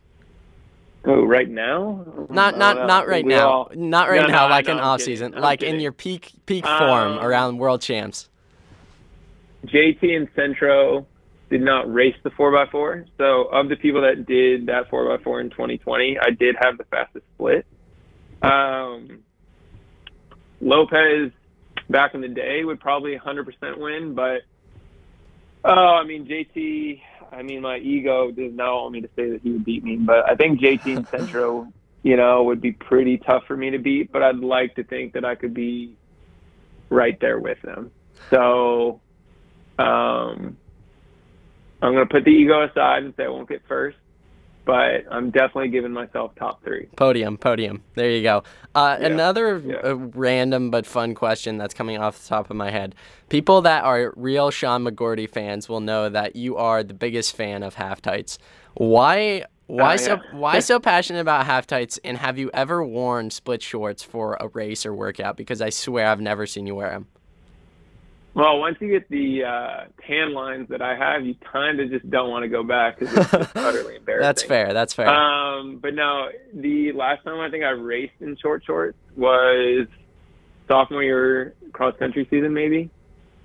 [1.05, 2.05] Oh, right now?
[2.29, 3.49] Not not not right we now.
[3.49, 3.71] All...
[3.73, 4.47] Not right no, now.
[4.47, 5.13] No, like in off kidding.
[5.13, 5.35] season.
[5.35, 5.75] I'm like kidding.
[5.75, 8.29] in your peak peak form um, around world champs.
[9.65, 11.05] JT and Centro
[11.49, 13.05] did not race the 4x4.
[13.17, 17.25] So, of the people that did that 4x4 in 2020, I did have the fastest
[17.35, 17.65] split.
[18.41, 19.19] Um,
[20.61, 21.31] Lopez
[21.89, 24.41] back in the day would probably 100% win, but
[25.63, 27.01] oh, I mean, JT,
[27.31, 29.97] I mean, my ego does not want me to say that he would beat me,
[29.97, 31.67] but I think JT and Centro,
[32.03, 35.13] you know, would be pretty tough for me to beat, but I'd like to think
[35.13, 35.97] that I could be
[36.89, 37.91] right there with them.
[38.29, 39.01] So,
[39.79, 40.57] um,
[41.81, 43.97] I'm going to put the ego aside and say I won't get first,
[44.71, 46.87] but I'm definitely giving myself top three.
[46.95, 47.83] Podium, podium.
[47.95, 48.43] There you go.
[48.73, 49.07] Uh, yeah.
[49.07, 49.75] Another yeah.
[49.83, 52.95] Uh, random but fun question that's coming off the top of my head.
[53.27, 57.63] People that are real Sean McGorty fans will know that you are the biggest fan
[57.63, 58.39] of half tights.
[58.75, 59.43] Why?
[59.67, 60.39] Why uh, so yeah.
[60.39, 61.99] why so passionate about half tights?
[62.05, 65.35] And have you ever worn split shorts for a race or workout?
[65.35, 67.07] Because I swear I've never seen you wear them.
[68.33, 72.09] Well, once you get the uh, tan lines that I have, you kind of just
[72.09, 74.25] don't want to go back because it's just utterly embarrassing.
[74.25, 74.73] That's fair.
[74.73, 75.09] That's fair.
[75.09, 79.87] Um, but no, the last time I think I raced in short shorts was
[80.69, 82.89] sophomore year cross country season, maybe.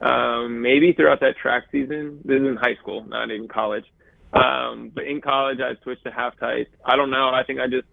[0.00, 2.20] Um, maybe throughout that track season.
[2.24, 3.86] This is in high school, not even college.
[4.32, 6.70] Um, but in college, I switched to half tights.
[6.84, 7.30] I don't know.
[7.30, 7.86] I think I just,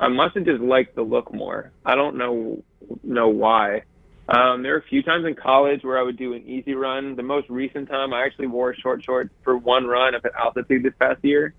[0.00, 1.70] I must have just liked the look more.
[1.84, 2.64] I don't know
[3.04, 3.82] know why.
[4.30, 7.16] Um, there were a few times in college where I would do an easy run.
[7.16, 10.84] The most recent time, I actually wore short shorts for one run up at altitude
[10.84, 11.52] this past year,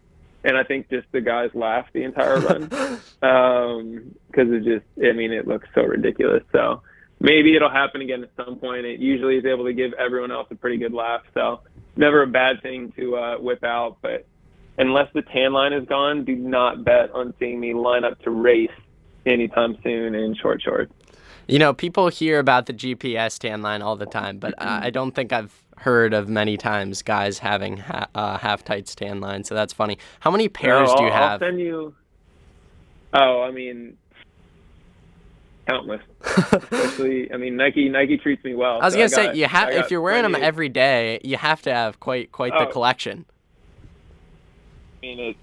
[0.45, 5.11] and I think just the guys laughed the entire run because um, it just, I
[5.11, 6.43] mean, it looks so ridiculous.
[6.53, 6.82] So
[7.19, 8.86] maybe it'll happen again at some point.
[8.86, 11.24] It usually is able to give everyone else a pretty good laugh.
[11.34, 11.59] So
[11.97, 14.26] never a bad thing to uh, whip out, but
[14.78, 18.32] unless the tan line is gone, do not bet on seeing me line up to
[18.32, 18.72] race
[19.26, 20.93] anytime soon in short shorts.
[21.47, 25.13] You know, people hear about the GPS tan line all the time, but I don't
[25.13, 29.43] think I've heard of many times guys having ha- uh, half tights tan line.
[29.43, 29.97] So that's funny.
[30.19, 31.41] How many pairs no, do you have?
[31.41, 31.93] I'll send you.
[33.13, 33.97] Oh, I mean,
[35.67, 36.01] countless.
[36.23, 38.79] Especially, I mean, Nike Nike treats me well.
[38.81, 40.69] I was so gonna I say got- you have I if you're wearing them every
[40.69, 42.71] day, you have to have quite quite the Oh.
[42.71, 43.25] collection.
[44.97, 45.39] I mean, it's,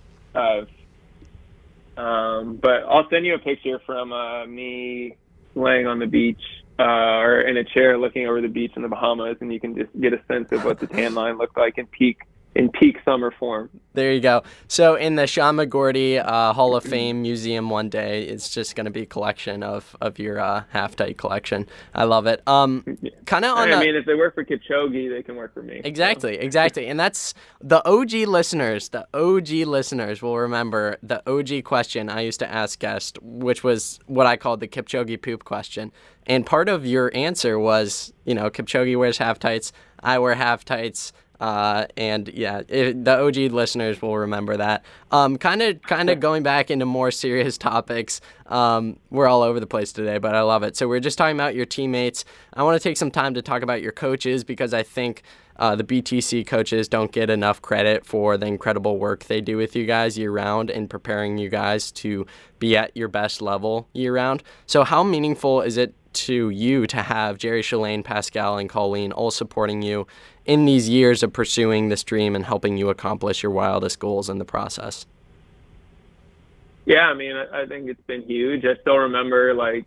[1.97, 5.17] uh, um, but I'll send you a picture from uh, me
[5.55, 6.41] laying on the beach
[6.79, 9.77] uh, or in a chair looking over the beach in the Bahamas, and you can
[9.77, 12.19] just get a sense of what the tan line looked like in peak
[12.59, 13.71] in peak summer form.
[13.95, 14.43] There you go.
[14.67, 18.85] So in the Sean McGorty uh, Hall of Fame museum one day, it's just going
[18.85, 21.67] to be a collection of of your uh, half tight collection.
[21.95, 22.43] I love it.
[22.47, 22.85] Um,
[23.27, 25.63] kind of on I the mean, if they work for Kipchoge, they can work for
[25.63, 25.81] me.
[25.85, 26.89] Exactly, exactly.
[26.89, 32.41] And that's the OG listeners, the OG listeners will remember the OG question I used
[32.41, 35.93] to ask guests, which was what I called the Kipchoge poop question.
[36.27, 40.65] And part of your answer was, you know, Kipchoge wears half tights, I wear half
[40.65, 41.13] tights.
[41.41, 44.85] Uh, and yeah, it, the OG listeners will remember that.
[45.11, 48.21] Um, kind of, kind of going back into more serious topics.
[48.47, 50.77] Um, we're all over the place today, but I love it.
[50.77, 52.25] So we're just talking about your teammates.
[52.55, 55.23] I want to take some time to talk about your coaches because I think
[55.59, 59.75] uh, the BTC coaches don't get enough credit for the incredible work they do with
[59.75, 62.27] you guys year round in preparing you guys to
[62.59, 64.43] be at your best level year round.
[64.67, 65.95] So, how meaningful is it
[66.27, 70.07] to you to have Jerry Shalane, Pascal, and Colleen all supporting you
[70.45, 74.39] in these years of pursuing this dream and helping you accomplish your wildest goals in
[74.39, 75.07] the process?
[76.87, 78.65] Yeah, I mean, I, think it's been huge.
[78.65, 79.85] I still remember like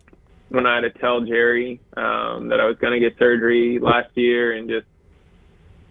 [0.50, 4.16] when I had to tell Jerry um, that I was going to get surgery last
[4.16, 4.86] year, and just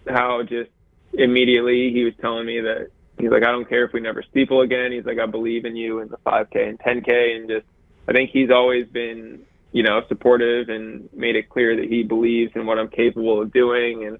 [0.08, 0.70] how just
[1.12, 2.88] immediately he was telling me that
[3.18, 4.90] he's like, I don't care if we never steeple again.
[4.90, 7.66] He's like, I believe in you in the 5K and 10K, and just
[8.08, 12.52] I think he's always been you know supportive and made it clear that he believes
[12.54, 14.18] in what I'm capable of doing, and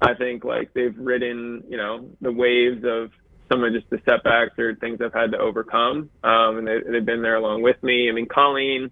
[0.00, 3.10] I think like they've ridden you know the waves of
[3.50, 6.10] some of just the setbacks or things I've had to overcome.
[6.22, 8.08] Um, and they, they've been there along with me.
[8.08, 8.90] I mean, Colleen,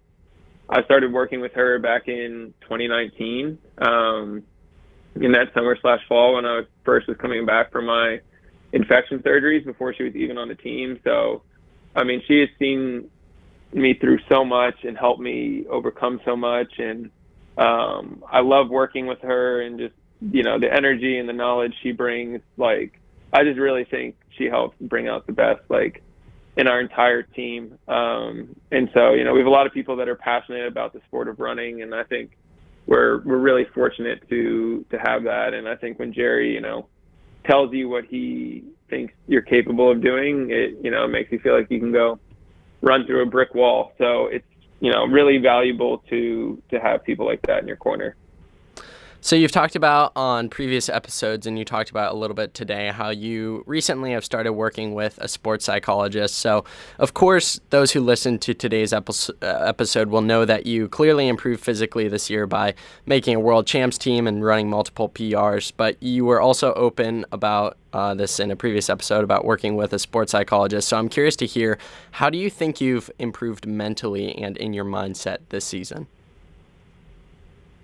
[0.68, 4.42] I started working with her back in 2019, um,
[5.16, 8.20] in that summer slash fall when I first was coming back from my
[8.72, 10.98] infection surgeries before she was even on the team.
[11.04, 11.42] So,
[11.94, 13.10] I mean, she has seen
[13.72, 16.78] me through so much and helped me overcome so much.
[16.78, 17.10] And
[17.58, 21.74] um, I love working with her and just, you know, the energy and the knowledge
[21.82, 22.40] she brings.
[22.56, 23.00] Like,
[23.32, 26.02] I just really think she helps bring out the best, like
[26.56, 27.78] in our entire team.
[27.86, 30.92] Um, and so, you know, we have a lot of people that are passionate about
[30.92, 32.36] the sport of running, and I think
[32.86, 35.54] we're we're really fortunate to to have that.
[35.54, 36.88] And I think when Jerry, you know,
[37.44, 41.56] tells you what he thinks you're capable of doing, it you know makes you feel
[41.56, 42.18] like you can go
[42.86, 43.92] run through a brick wall.
[43.98, 44.46] So it's
[44.80, 48.16] you know really valuable to to have people like that in your corner.
[49.26, 52.92] So you've talked about on previous episodes, and you talked about a little bit today
[52.92, 56.36] how you recently have started working with a sports psychologist.
[56.36, 56.64] So,
[57.00, 61.64] of course, those who listen to today's episode, uh, will know that you clearly improved
[61.64, 62.74] physically this year by
[63.04, 65.72] making a world champs team and running multiple PRs.
[65.76, 69.92] But you were also open about uh, this in a previous episode about working with
[69.92, 70.86] a sports psychologist.
[70.86, 71.78] So I'm curious to hear
[72.12, 76.06] how do you think you've improved mentally and in your mindset this season?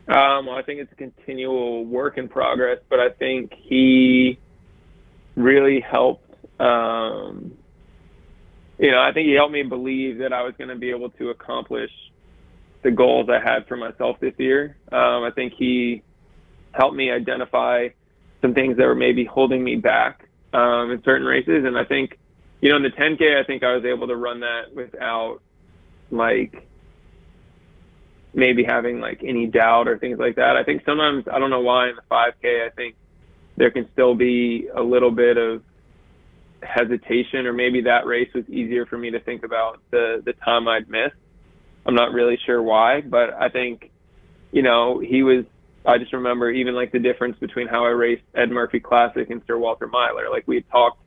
[0.09, 4.39] Um, I think it's a continual work in progress, but I think he
[5.37, 6.29] really helped.
[6.61, 7.53] Um,
[8.79, 11.11] you know, I think he helped me believe that I was going to be able
[11.11, 11.91] to accomplish
[12.83, 14.77] the goals I had for myself this year.
[14.91, 16.03] Um, I think he
[16.73, 17.89] helped me identify
[18.41, 22.19] some things that were maybe holding me back um, in certain races, and I think,
[22.61, 25.39] you know, in the 10K, I think I was able to run that without
[26.11, 26.67] like
[28.35, 30.57] maybe having like any doubt or things like that.
[30.57, 32.97] I think sometimes I don't know why in the 5K I think
[33.57, 35.63] there can still be a little bit of
[36.63, 40.69] hesitation or maybe that race was easier for me to think about the the time
[40.69, 41.17] I'd missed.
[41.85, 43.91] I'm not really sure why, but I think
[44.53, 45.45] you know, he was
[45.85, 49.43] I just remember even like the difference between how I raced Ed Murphy Classic and
[49.47, 50.31] Sir Walter Miler.
[50.31, 51.01] Like we talked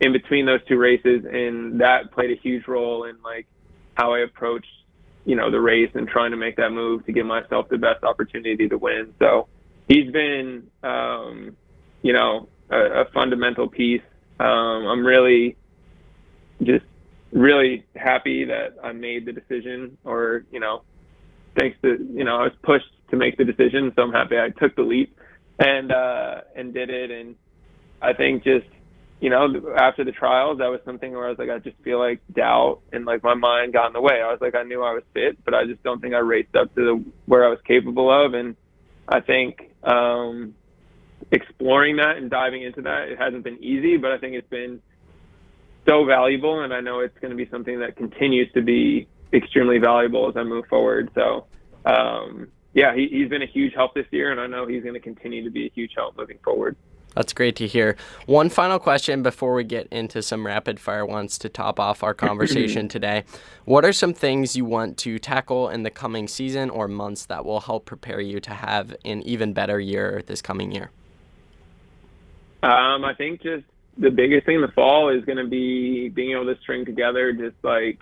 [0.00, 3.46] in between those two races and that played a huge role in like
[3.94, 4.66] how I approached
[5.24, 8.02] you know the race and trying to make that move to give myself the best
[8.04, 9.14] opportunity to win.
[9.18, 9.48] So
[9.88, 11.56] he's been um,
[12.02, 14.02] you know a, a fundamental piece.
[14.40, 15.56] Um, I'm really
[16.62, 16.84] just
[17.32, 20.82] really happy that I made the decision, or you know,
[21.58, 24.50] thanks to you know I was pushed to make the decision, so I'm happy I
[24.50, 25.16] took the leap
[25.58, 27.10] and uh, and did it.
[27.10, 27.36] And
[28.00, 28.66] I think just
[29.22, 29.46] you know,
[29.78, 32.80] after the trials, that was something where I was like, I just feel like doubt
[32.92, 34.20] and like my mind got in the way.
[34.20, 36.56] I was like, I knew I was fit, but I just don't think I raced
[36.56, 38.34] up to the, where I was capable of.
[38.34, 38.56] And
[39.06, 40.56] I think um,
[41.30, 44.82] exploring that and diving into that, it hasn't been easy, but I think it's been
[45.88, 46.62] so valuable.
[46.62, 50.36] And I know it's going to be something that continues to be extremely valuable as
[50.36, 51.12] I move forward.
[51.14, 51.46] So,
[51.84, 54.94] um, yeah, he, he's been a huge help this year, and I know he's going
[54.94, 56.74] to continue to be a huge help moving forward.
[57.14, 57.96] That's great to hear.
[58.26, 62.14] One final question before we get into some rapid fire ones to top off our
[62.28, 63.24] conversation today.
[63.64, 67.44] What are some things you want to tackle in the coming season or months that
[67.44, 70.90] will help prepare you to have an even better year this coming year?
[72.62, 73.64] Um, I think just
[73.98, 77.32] the biggest thing in the fall is going to be being able to string together
[77.32, 77.98] just like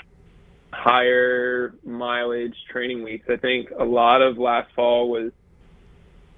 [0.72, 3.26] higher mileage training weeks.
[3.28, 5.32] I think a lot of last fall was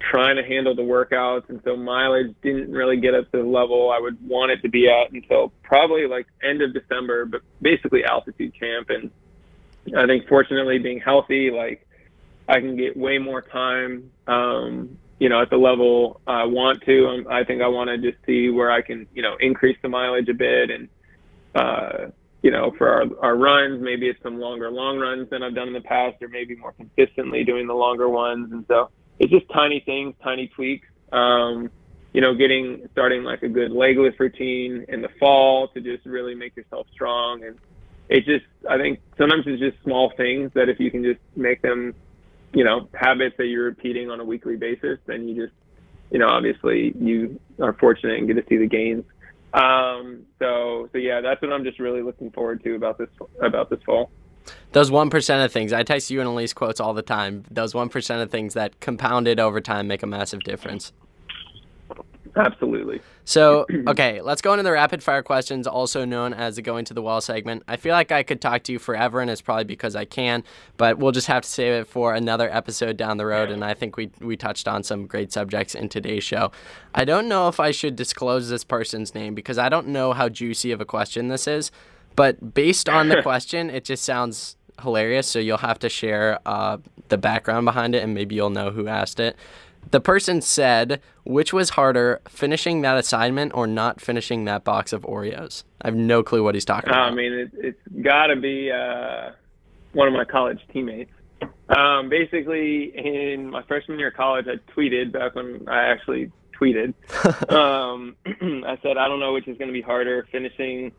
[0.09, 3.91] trying to handle the workouts, and so mileage didn't really get up to the level
[3.91, 8.03] I would want it to be at until probably like end of December, but basically
[8.03, 8.89] altitude camp.
[8.89, 9.11] And
[9.97, 11.87] I think fortunately, being healthy, like
[12.47, 17.07] I can get way more time, um, you know, at the level I want to.
[17.07, 19.89] Um, I think I want to just see where I can, you know, increase the
[19.89, 20.89] mileage a bit and.
[21.55, 22.09] Uh,
[22.41, 25.69] you know, for our, our runs, maybe it's some longer long runs than I've done
[25.69, 28.51] in the past, or maybe more consistently doing the longer ones.
[28.51, 28.89] And so
[29.23, 30.87] it's just tiny things, tiny tweaks.
[31.11, 31.69] Um,
[32.11, 36.05] you know, getting starting like a good leg lift routine in the fall to just
[36.05, 37.43] really make yourself strong.
[37.43, 37.57] And
[38.09, 41.61] it just, I think sometimes it's just small things that if you can just make
[41.61, 41.95] them,
[42.53, 45.55] you know, habits that you're repeating on a weekly basis, then you just,
[46.11, 49.05] you know, obviously you are fortunate and get to see the gains.
[49.53, 53.09] Um, so, so yeah, that's what I'm just really looking forward to about this,
[53.41, 54.11] about this fall.
[54.73, 57.45] Those 1% of things, I text you and Elise quotes all the time.
[57.49, 60.91] Those 1% of things that compounded over time make a massive difference.
[62.35, 62.99] Absolutely.
[63.25, 66.93] So, okay, let's go into the rapid fire questions, also known as the going to
[66.95, 67.61] the well segment.
[67.67, 70.43] I feel like I could talk to you forever, and it's probably because I can,
[70.77, 73.51] but we'll just have to save it for another episode down the road.
[73.51, 76.51] And I think we, we touched on some great subjects in today's show.
[76.95, 80.29] I don't know if I should disclose this person's name because I don't know how
[80.29, 81.71] juicy of a question this is,
[82.15, 85.27] but based on the question, it just sounds hilarious.
[85.27, 86.77] So you'll have to share uh,
[87.09, 89.35] the background behind it, and maybe you'll know who asked it.
[89.91, 95.03] The person said, which was harder, finishing that assignment or not finishing that box of
[95.03, 95.63] Oreos?
[95.81, 97.11] I have no clue what he's talking about.
[97.11, 99.31] I mean, it, it's got to be uh,
[99.91, 101.11] one of my college teammates.
[101.69, 106.93] Um, basically, in my freshman year of college, I tweeted back when I actually tweeted.
[107.51, 110.91] um, I said, I don't know which is going to be harder, finishing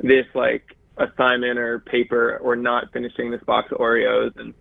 [0.00, 4.36] this like assignment or paper or not finishing this box of Oreos.
[4.38, 4.54] And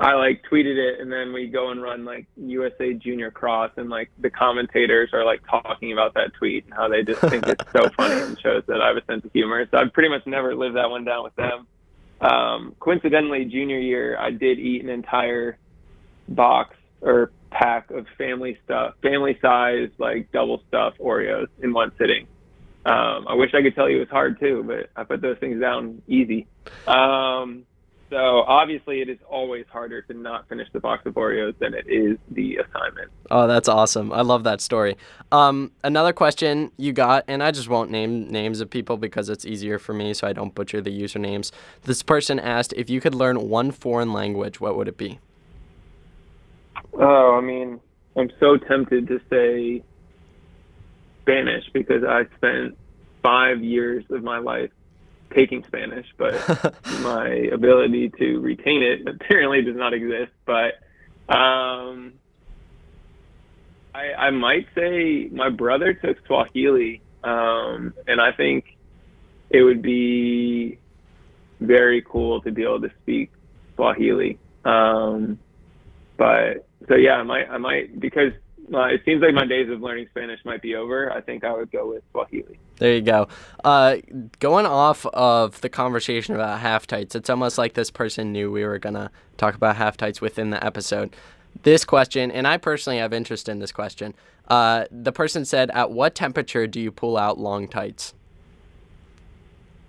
[0.00, 3.90] I like tweeted it and then we go and run like USA Junior Cross and
[3.90, 7.64] like the commentators are like talking about that tweet and how they just think it's
[7.72, 9.66] so funny and shows that I have a sense of humor.
[9.70, 11.66] So I've pretty much never lived that one down with them.
[12.20, 15.58] Um, coincidentally, junior year, I did eat an entire
[16.28, 22.26] box or pack of family stuff, family size, like double stuff Oreos in one sitting.
[22.86, 25.36] Um, I wish I could tell you it was hard too, but I put those
[25.38, 26.46] things down easy.
[26.86, 27.66] Um,
[28.10, 31.88] so obviously, it is always harder to not finish the box of Oreos than it
[31.88, 33.10] is the assignment.
[33.28, 34.12] Oh, that's awesome!
[34.12, 34.96] I love that story.
[35.32, 39.44] Um, another question you got, and I just won't name names of people because it's
[39.44, 41.50] easier for me, so I don't butcher the usernames.
[41.82, 45.18] This person asked if you could learn one foreign language, what would it be?
[46.92, 47.80] Oh, I mean,
[48.16, 49.82] I'm so tempted to say
[51.26, 52.78] Spanish because I spent
[53.20, 54.70] five years of my life
[55.34, 56.34] taking Spanish, but
[57.02, 60.30] my ability to retain it apparently does not exist.
[60.44, 60.74] But
[61.28, 62.12] um,
[63.92, 68.76] I, I might say my brother took Swahili, um, and I think
[69.50, 70.78] it would be
[71.60, 73.32] very cool to be able to speak
[73.74, 74.38] Swahili.
[74.64, 75.40] Um,
[76.16, 78.32] but so yeah, I might, I might because
[78.72, 81.12] uh, it seems like my days of learning Spanish might be over.
[81.12, 82.58] I think I would go with Swahili.
[82.78, 83.28] There you go.
[83.64, 83.96] Uh,
[84.38, 88.64] going off of the conversation about half tights, it's almost like this person knew we
[88.64, 91.14] were gonna talk about half tights within the episode.
[91.62, 94.14] This question, and I personally have interest in this question.
[94.48, 98.14] Uh, the person said, "At what temperature do you pull out long tights?"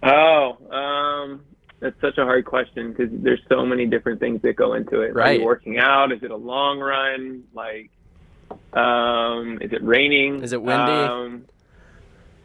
[0.03, 1.41] Oh, um,
[1.79, 5.13] that's such a hard question because there's so many different things that go into it.
[5.13, 5.37] Right.
[5.37, 6.11] Are you working out?
[6.11, 7.43] Is it a long run?
[7.53, 7.91] Like
[8.73, 10.43] um, is it raining?
[10.43, 10.91] Is it windy?
[10.91, 11.45] Um,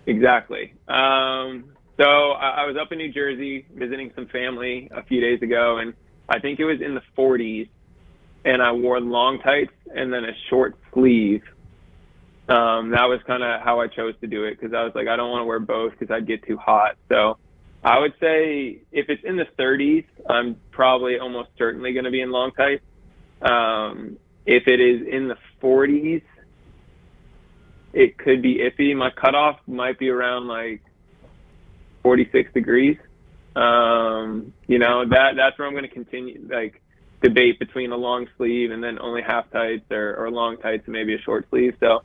[0.06, 0.74] exactly.
[0.88, 1.64] Um,
[1.98, 5.78] so I, I was up in New Jersey visiting some family a few days ago,
[5.78, 5.94] and
[6.28, 7.68] I think it was in the 40s,
[8.44, 11.42] and I wore long tights and then a short sleeve.
[12.48, 15.06] Um, that was kind of how I chose to do it because I was like,
[15.06, 16.96] I don't want to wear both because I'd get too hot.
[17.08, 17.38] So
[17.84, 22.20] I would say if it's in the 30s, I'm probably almost certainly going to be
[22.20, 22.82] in long tights.
[23.42, 26.22] Um, if it is in the 40s,
[27.92, 28.96] it could be iffy.
[28.96, 30.82] My cutoff might be around like
[32.02, 32.96] 46 degrees.
[33.54, 36.80] Um, you know that that's where I'm going to continue like
[37.22, 40.92] debate between a long sleeve and then only half tights or, or long tights and
[40.94, 41.76] maybe a short sleeve.
[41.78, 42.02] So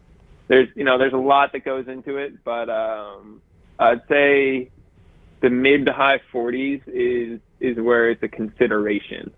[0.50, 3.42] there's you know there's a lot that goes into it, but um,
[3.80, 4.70] I'd say
[5.40, 9.32] the mid to high 40s is is where it's a consideration.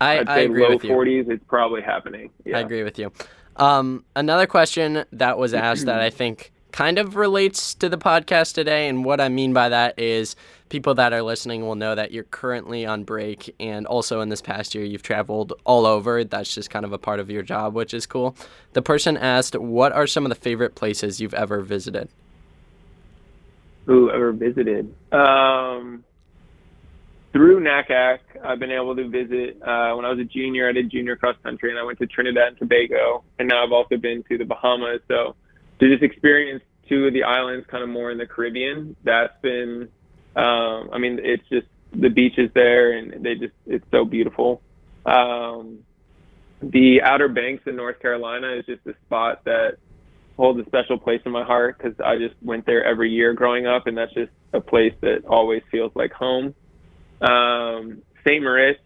[0.00, 0.90] I, I'd I say agree low with you.
[0.90, 2.30] 40s, it's probably happening.
[2.44, 2.58] Yeah.
[2.58, 3.12] I agree with you.
[3.56, 8.54] Um, another question that was asked that I think kind of relates to the podcast
[8.54, 10.34] today, and what I mean by that is
[10.70, 14.42] people that are listening will know that you're currently on break, and also in this
[14.42, 16.24] past year you've traveled all over.
[16.24, 18.34] That's just kind of a part of your job, which is cool.
[18.72, 22.08] The person asked, "What are some of the favorite places you've ever visited?"
[23.86, 24.92] Who ever visited?
[25.12, 26.04] Um,
[27.34, 29.60] through NACAC, I've been able to visit.
[29.60, 32.06] Uh, when I was a junior, I did junior cross country, and I went to
[32.06, 35.00] Trinidad and Tobago, and now I've also been to the Bahamas.
[35.08, 35.34] So
[35.80, 39.88] to just experience two of the islands, kind of more in the Caribbean, that's been.
[40.36, 44.62] Um, I mean, it's just the beaches there, and they just it's so beautiful.
[45.04, 45.80] Um,
[46.62, 49.78] the Outer Banks in North Carolina is just a spot that
[50.36, 53.66] holds a special place in my heart because I just went there every year growing
[53.66, 56.54] up, and that's just a place that always feels like home.
[57.20, 58.42] Um, St.
[58.42, 58.80] Moritz,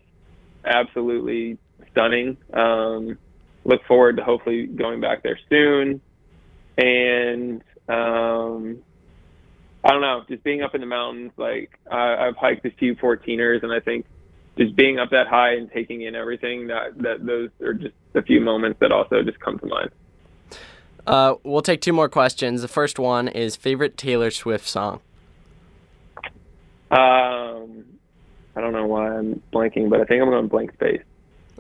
[0.64, 1.59] absolutely
[1.91, 2.37] stunning.
[2.53, 3.18] Um,
[3.64, 6.01] look forward to hopefully going back there soon.
[6.76, 8.79] And um,
[9.85, 12.95] I don't know, just being up in the mountains, like I, I've hiked a few
[12.97, 14.07] 14ers, and I think
[14.57, 18.22] just being up that high and taking in everything that that those are just a
[18.22, 19.91] few moments that also just come to mind.
[21.07, 22.61] Uh, we'll take two more questions.
[22.61, 25.01] The first one is favorite Taylor Swift song.
[26.91, 27.85] Um,
[28.59, 31.00] I don't know why I'm blanking, but I think I'm going blank space.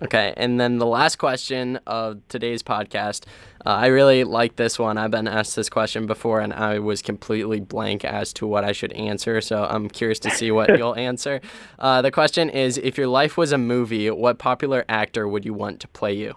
[0.02, 3.24] Okay, and then the last question of today's podcast.
[3.64, 4.98] Uh, I really like this one.
[4.98, 8.72] I've been asked this question before, and I was completely blank as to what I
[8.72, 9.40] should answer.
[9.40, 11.40] So I'm curious to see what you'll answer.
[11.78, 15.54] Uh, the question is: If your life was a movie, what popular actor would you
[15.54, 16.34] want to play you?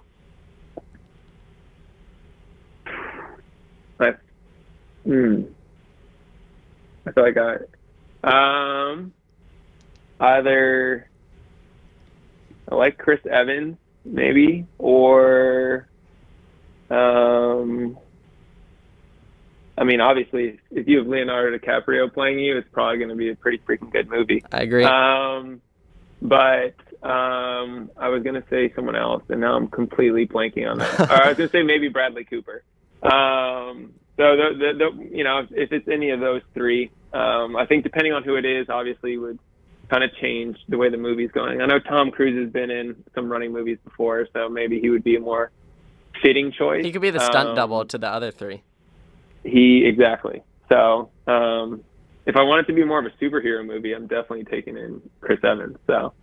[3.99, 4.13] I,
[5.05, 5.41] hmm.
[7.07, 9.11] I feel like I, um,
[10.21, 11.09] either
[12.69, 15.87] I like Chris Evans, maybe, or,
[16.89, 17.97] um,
[19.77, 23.29] I mean, obviously, if you have Leonardo DiCaprio playing you, it's probably going to be
[23.29, 24.43] a pretty freaking good movie.
[24.51, 24.83] I agree.
[24.83, 25.61] Um,
[26.21, 30.99] but um, I was gonna say someone else, and now I'm completely blanking on that.
[31.09, 32.63] or I was gonna say maybe Bradley Cooper.
[33.01, 37.65] Um, so the, the, the you know if it's any of those three, um, I
[37.65, 39.39] think depending on who it is, obviously would
[39.91, 41.59] kind of change the way the movie's going.
[41.61, 45.03] I know Tom Cruise has been in some running movies before, so maybe he would
[45.03, 45.51] be a more
[46.23, 46.83] fitting choice.
[46.85, 48.63] he could be the stunt Um, double to the other three.
[49.43, 50.41] He exactly.
[50.69, 51.83] So um,
[52.25, 55.01] if I want it to be more of a superhero movie, I'm definitely taking in
[55.19, 55.77] Chris Evans.
[55.87, 56.13] So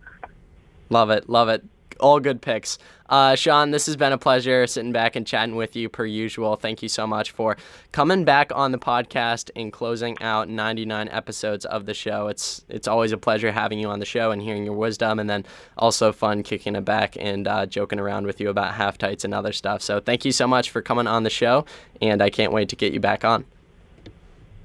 [0.90, 1.62] Love it, love it.
[2.00, 2.78] All good picks.
[3.08, 6.56] Uh, Sean, this has been a pleasure sitting back and chatting with you per usual.
[6.56, 7.56] Thank you so much for
[7.90, 12.28] coming back on the podcast and closing out 99 episodes of the show.
[12.28, 15.28] It's it's always a pleasure having you on the show and hearing your wisdom, and
[15.28, 15.46] then
[15.78, 19.32] also fun kicking it back and uh, joking around with you about half tights and
[19.32, 19.80] other stuff.
[19.80, 21.64] So thank you so much for coming on the show,
[22.02, 23.46] and I can't wait to get you back on.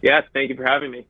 [0.02, 1.06] yes, thank you for having me.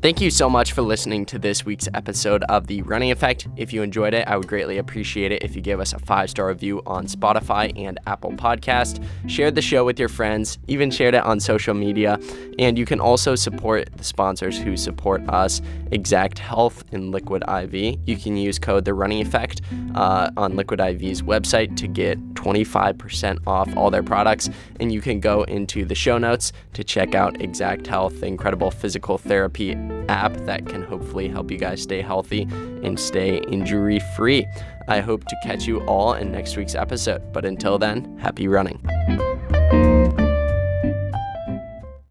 [0.00, 3.48] Thank you so much for listening to this week's episode of The Running Effect.
[3.56, 6.30] If you enjoyed it, I would greatly appreciate it if you gave us a five
[6.30, 9.04] star review on Spotify and Apple Podcast.
[9.26, 12.20] Shared the show with your friends, even shared it on social media.
[12.60, 17.98] And you can also support the sponsors who support us Exakt Health and Liquid IV.
[18.06, 19.62] You can use code The Running Effect
[19.96, 24.48] uh, on Liquid IV's website to get 25% off all their products.
[24.78, 29.18] And you can go into the show notes to check out Exakt Health, incredible physical
[29.18, 29.74] therapy
[30.08, 32.42] app that can hopefully help you guys stay healthy
[32.82, 34.46] and stay injury free.
[34.88, 37.32] I hope to catch you all in next week's episode.
[37.32, 38.80] But until then, happy running.